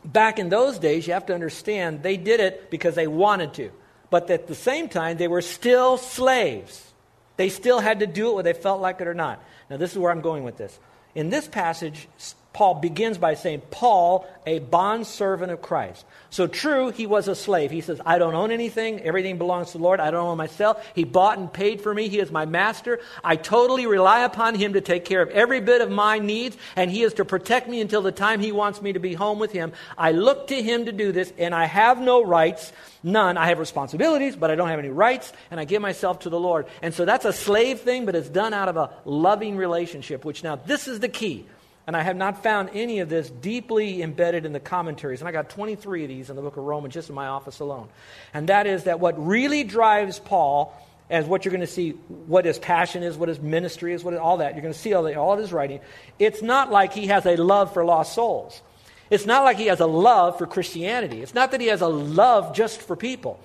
back 0.04 0.38
in 0.38 0.48
those 0.48 0.78
days, 0.78 1.06
you 1.06 1.12
have 1.12 1.26
to 1.26 1.34
understand 1.34 2.02
they 2.02 2.16
did 2.16 2.40
it 2.40 2.70
because 2.70 2.94
they 2.94 3.06
wanted 3.06 3.54
to. 3.54 3.70
But 4.10 4.30
at 4.30 4.46
the 4.48 4.54
same 4.54 4.88
time, 4.88 5.16
they 5.16 5.28
were 5.28 5.42
still 5.42 5.96
slaves. 5.96 6.92
They 7.36 7.48
still 7.48 7.80
had 7.80 8.00
to 8.00 8.06
do 8.06 8.30
it 8.30 8.34
whether 8.34 8.52
they 8.52 8.58
felt 8.58 8.80
like 8.80 9.00
it 9.00 9.06
or 9.06 9.14
not. 9.14 9.42
Now, 9.68 9.76
this 9.76 9.92
is 9.92 9.98
where 9.98 10.10
I'm 10.10 10.20
going 10.20 10.44
with 10.44 10.56
this. 10.56 10.78
In 11.14 11.30
this 11.30 11.46
passage, 11.46 12.08
Paul 12.52 12.74
begins 12.74 13.16
by 13.16 13.34
saying, 13.34 13.62
Paul, 13.70 14.26
a 14.44 14.58
bondservant 14.58 15.52
of 15.52 15.62
Christ. 15.62 16.04
So 16.30 16.48
true, 16.48 16.90
he 16.90 17.06
was 17.06 17.28
a 17.28 17.36
slave. 17.36 17.70
He 17.70 17.80
says, 17.80 18.00
I 18.04 18.18
don't 18.18 18.34
own 18.34 18.50
anything. 18.50 19.00
Everything 19.00 19.38
belongs 19.38 19.70
to 19.70 19.78
the 19.78 19.84
Lord. 19.84 20.00
I 20.00 20.10
don't 20.10 20.26
own 20.26 20.36
myself. 20.36 20.84
He 20.94 21.04
bought 21.04 21.38
and 21.38 21.52
paid 21.52 21.80
for 21.80 21.94
me. 21.94 22.08
He 22.08 22.18
is 22.18 22.32
my 22.32 22.46
master. 22.46 22.98
I 23.22 23.36
totally 23.36 23.86
rely 23.86 24.24
upon 24.24 24.56
him 24.56 24.72
to 24.72 24.80
take 24.80 25.04
care 25.04 25.22
of 25.22 25.30
every 25.30 25.60
bit 25.60 25.80
of 25.80 25.90
my 25.90 26.18
needs, 26.18 26.56
and 26.74 26.90
he 26.90 27.02
is 27.02 27.14
to 27.14 27.24
protect 27.24 27.68
me 27.68 27.80
until 27.80 28.02
the 28.02 28.12
time 28.12 28.40
he 28.40 28.50
wants 28.50 28.82
me 28.82 28.92
to 28.92 29.00
be 29.00 29.14
home 29.14 29.38
with 29.38 29.52
him. 29.52 29.72
I 29.96 30.10
look 30.10 30.48
to 30.48 30.60
him 30.60 30.86
to 30.86 30.92
do 30.92 31.12
this, 31.12 31.32
and 31.38 31.54
I 31.54 31.66
have 31.66 32.00
no 32.00 32.24
rights. 32.24 32.72
None. 33.04 33.38
I 33.38 33.46
have 33.46 33.60
responsibilities, 33.60 34.34
but 34.34 34.50
I 34.50 34.56
don't 34.56 34.68
have 34.68 34.80
any 34.80 34.90
rights, 34.90 35.32
and 35.52 35.60
I 35.60 35.64
give 35.64 35.80
myself 35.80 36.20
to 36.20 36.30
the 36.30 36.40
Lord. 36.40 36.66
And 36.82 36.92
so 36.92 37.04
that's 37.04 37.24
a 37.24 37.32
slave 37.32 37.80
thing, 37.80 38.06
but 38.06 38.16
it's 38.16 38.28
done 38.28 38.52
out 38.52 38.68
of 38.68 38.76
a 38.76 38.90
loving 39.04 39.56
relationship, 39.56 40.24
which 40.24 40.42
now 40.42 40.56
this 40.56 40.88
is 40.88 40.98
the 40.98 41.08
key. 41.08 41.46
And 41.90 41.96
I 41.96 42.02
have 42.02 42.14
not 42.14 42.44
found 42.44 42.70
any 42.72 43.00
of 43.00 43.08
this 43.08 43.28
deeply 43.28 44.00
embedded 44.00 44.46
in 44.46 44.52
the 44.52 44.60
commentaries. 44.60 45.20
And 45.20 45.28
I 45.28 45.32
got 45.32 45.50
23 45.50 46.04
of 46.04 46.08
these 46.08 46.30
in 46.30 46.36
the 46.36 46.40
book 46.40 46.56
of 46.56 46.62
Romans 46.62 46.94
just 46.94 47.08
in 47.08 47.16
my 47.16 47.26
office 47.26 47.58
alone. 47.58 47.88
And 48.32 48.48
that 48.48 48.68
is 48.68 48.84
that 48.84 49.00
what 49.00 49.26
really 49.26 49.64
drives 49.64 50.20
Paul, 50.20 50.72
as 51.10 51.26
what 51.26 51.44
you're 51.44 51.50
going 51.50 51.62
to 51.62 51.66
see, 51.66 51.90
what 52.28 52.44
his 52.44 52.60
passion 52.60 53.02
is, 53.02 53.16
what 53.16 53.28
his 53.28 53.40
ministry 53.40 53.92
is, 53.92 54.04
what 54.04 54.14
all 54.14 54.36
that, 54.36 54.54
you're 54.54 54.62
going 54.62 54.72
to 54.72 54.78
see 54.78 54.94
all, 54.94 55.02
the, 55.02 55.16
all 55.16 55.32
of 55.32 55.40
his 55.40 55.52
writing. 55.52 55.80
It's 56.20 56.42
not 56.42 56.70
like 56.70 56.92
he 56.92 57.08
has 57.08 57.26
a 57.26 57.34
love 57.34 57.74
for 57.74 57.84
lost 57.84 58.14
souls. 58.14 58.62
It's 59.10 59.26
not 59.26 59.42
like 59.42 59.56
he 59.56 59.66
has 59.66 59.80
a 59.80 59.86
love 59.86 60.38
for 60.38 60.46
Christianity. 60.46 61.22
It's 61.22 61.34
not 61.34 61.50
that 61.50 61.60
he 61.60 61.66
has 61.66 61.80
a 61.80 61.88
love 61.88 62.54
just 62.54 62.80
for 62.80 62.94
people. 62.94 63.40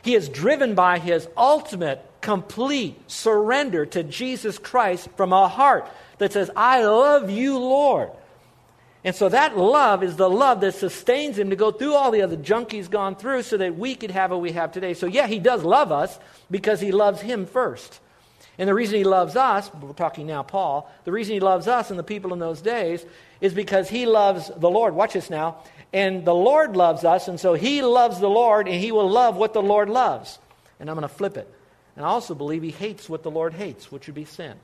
He 0.00 0.14
is 0.14 0.30
driven 0.30 0.74
by 0.74 1.00
his 1.00 1.28
ultimate, 1.36 2.02
complete 2.22 2.98
surrender 3.10 3.84
to 3.84 4.02
Jesus 4.02 4.56
Christ 4.58 5.06
from 5.18 5.34
a 5.34 5.48
heart 5.48 5.86
that 6.20 6.32
says, 6.32 6.50
I 6.54 6.84
love 6.84 7.30
you, 7.30 7.58
Lord. 7.58 8.10
And 9.02 9.16
so 9.16 9.30
that 9.30 9.56
love 9.56 10.02
is 10.02 10.16
the 10.16 10.28
love 10.28 10.60
that 10.60 10.74
sustains 10.74 11.38
him 11.38 11.50
to 11.50 11.56
go 11.56 11.72
through 11.72 11.94
all 11.94 12.10
the 12.10 12.20
other 12.20 12.36
junk 12.36 12.70
he's 12.70 12.88
gone 12.88 13.16
through 13.16 13.42
so 13.42 13.56
that 13.56 13.76
we 13.76 13.94
could 13.94 14.10
have 14.10 14.30
what 14.30 14.42
we 14.42 14.52
have 14.52 14.72
today. 14.72 14.92
So, 14.92 15.06
yeah, 15.06 15.26
he 15.26 15.38
does 15.38 15.64
love 15.64 15.90
us 15.90 16.18
because 16.50 16.80
he 16.80 16.92
loves 16.92 17.20
him 17.22 17.46
first. 17.46 17.98
And 18.58 18.68
the 18.68 18.74
reason 18.74 18.98
he 18.98 19.04
loves 19.04 19.36
us, 19.36 19.72
we're 19.74 19.94
talking 19.94 20.26
now 20.26 20.42
Paul, 20.42 20.90
the 21.04 21.12
reason 21.12 21.32
he 21.32 21.40
loves 21.40 21.66
us 21.66 21.88
and 21.88 21.98
the 21.98 22.04
people 22.04 22.34
in 22.34 22.38
those 22.38 22.60
days 22.60 23.04
is 23.40 23.54
because 23.54 23.88
he 23.88 24.04
loves 24.04 24.50
the 24.54 24.68
Lord. 24.68 24.94
Watch 24.94 25.14
this 25.14 25.30
now. 25.30 25.62
And 25.94 26.26
the 26.26 26.34
Lord 26.34 26.76
loves 26.76 27.02
us, 27.02 27.26
and 27.26 27.40
so 27.40 27.54
he 27.54 27.82
loves 27.82 28.20
the 28.20 28.28
Lord, 28.30 28.68
and 28.68 28.76
he 28.76 28.92
will 28.92 29.10
love 29.10 29.36
what 29.36 29.54
the 29.54 29.62
Lord 29.62 29.88
loves. 29.88 30.38
And 30.78 30.88
I'm 30.88 30.94
going 30.94 31.08
to 31.08 31.12
flip 31.12 31.36
it. 31.36 31.52
And 31.96 32.04
I 32.04 32.08
also 32.08 32.34
believe 32.34 32.62
he 32.62 32.70
hates 32.70 33.08
what 33.08 33.22
the 33.22 33.30
Lord 33.30 33.54
hates, 33.54 33.90
which 33.90 34.06
would 34.06 34.14
be 34.14 34.24
sin. 34.24 34.54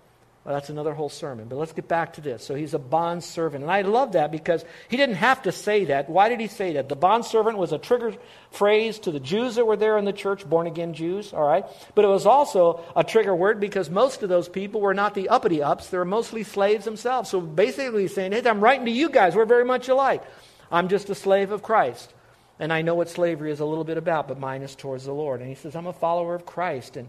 Well, 0.47 0.55
that's 0.55 0.69
another 0.71 0.95
whole 0.95 1.09
sermon. 1.09 1.49
But 1.49 1.57
let's 1.57 1.73
get 1.73 1.89
back 1.89 2.13
to 2.13 2.21
this. 2.21 2.45
So 2.45 2.55
he's 2.55 2.73
a 2.73 2.79
bond 2.79 3.25
servant. 3.25 3.65
And 3.65 3.71
I 3.71 3.83
love 3.83 4.13
that 4.13 4.31
because 4.31 4.65
he 4.89 4.97
didn't 4.97 5.17
have 5.17 5.43
to 5.43 5.51
say 5.51 5.87
that. 5.87 6.09
Why 6.09 6.29
did 6.29 6.39
he 6.39 6.47
say 6.47 6.75
that? 6.75 6.89
The 6.89 6.95
bond 6.95 7.25
servant 7.25 7.59
was 7.59 7.73
a 7.73 7.79
trigger 7.79 8.15
phrase 8.53 9.01
to 9.01 9.11
the 9.11 9.19
Jews 9.19 9.57
that 9.57 9.67
were 9.67 9.77
there 9.77 9.99
in 9.99 10.05
the 10.05 10.13
church, 10.13 10.49
born 10.49 10.69
again 10.69 10.95
Jews, 10.95 11.33
all 11.33 11.43
right? 11.43 11.65
But 11.97 12.05
it 12.05 12.09
was 12.09 12.27
also 12.27 12.85
a 12.95 13.03
trigger 13.03 13.35
word 13.35 13.59
because 13.59 13.91
most 13.91 14.23
of 14.23 14.29
those 14.29 14.49
people 14.49 14.81
were 14.81 14.95
not 14.95 15.15
the 15.15 15.31
uppity 15.31 15.65
ups. 15.65 15.89
They 15.89 15.99
were 15.99 16.05
mostly 16.05 16.45
slaves 16.45 16.85
themselves. 16.85 17.29
So 17.29 17.41
basically 17.41 18.03
he's 18.03 18.15
saying, 18.15 18.31
hey, 18.31 18.49
I'm 18.49 18.61
writing 18.61 18.87
to 18.87 18.93
you 18.93 19.11
guys. 19.11 19.35
We're 19.35 19.47
very 19.47 19.65
much 19.65 19.89
alike. 19.89 20.23
I'm 20.71 20.87
just 20.87 21.11
a 21.11 21.17
slave 21.17 21.51
of 21.51 21.65
Christ. 21.65 22.15
And 22.61 22.73
I 22.73 22.83
know 22.83 22.95
what 22.95 23.11
slavery 23.11 23.51
is 23.51 23.59
a 23.59 23.67
little 23.67 23.83
bit 23.83 23.99
about, 23.99 24.29
but 24.29 24.39
mine 24.39 24.63
is 24.63 24.77
towards 24.77 25.07
the 25.07 25.13
Lord. 25.13 25.41
And 25.41 25.49
he 25.49 25.57
says, 25.57 25.75
I'm 25.75 25.89
a 25.89 25.93
follower 25.93 26.37
of 26.37 26.47
Christ. 26.47 26.97
And 26.97 27.09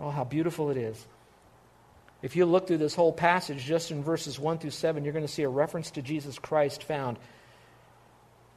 oh, 0.00 0.10
how 0.10 0.24
beautiful 0.24 0.70
it 0.70 0.76
is. 0.76 1.06
If 2.22 2.36
you 2.36 2.44
look 2.44 2.66
through 2.66 2.78
this 2.78 2.94
whole 2.94 3.12
passage, 3.12 3.64
just 3.64 3.90
in 3.90 4.02
verses 4.02 4.38
1 4.38 4.58
through 4.58 4.70
7, 4.70 5.04
you're 5.04 5.12
going 5.12 5.26
to 5.26 5.32
see 5.32 5.42
a 5.42 5.48
reference 5.48 5.90
to 5.92 6.02
Jesus 6.02 6.38
Christ 6.38 6.84
found 6.84 7.18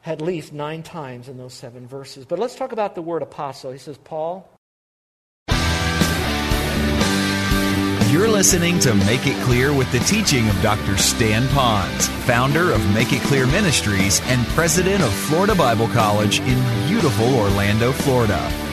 at 0.05 0.21
least 0.21 0.51
nine 0.51 0.83
times 0.83 1.29
in 1.29 1.37
those 1.37 1.53
seven 1.53 1.87
verses. 1.87 2.25
But 2.25 2.39
let's 2.39 2.55
talk 2.55 2.73
about 2.73 2.93
the 2.95 3.01
word 3.01 3.21
apostle. 3.21 3.71
He 3.71 3.77
says, 3.77 3.97
Paul. 3.97 4.49
You're 8.11 8.27
listening 8.27 8.77
to 8.79 8.93
Make 8.93 9.25
It 9.25 9.41
Clear 9.43 9.73
with 9.73 9.91
the 9.91 9.99
teaching 9.99 10.47
of 10.47 10.61
Dr. 10.61 10.97
Stan 10.97 11.47
Ponz, 11.47 12.09
founder 12.25 12.71
of 12.71 12.93
Make 12.93 13.11
It 13.11 13.21
Clear 13.23 13.47
Ministries 13.47 14.21
and 14.25 14.45
president 14.47 15.01
of 15.01 15.11
Florida 15.11 15.55
Bible 15.55 15.87
College 15.87 16.39
in 16.41 16.87
beautiful 16.87 17.33
Orlando, 17.33 17.91
Florida. 17.91 18.72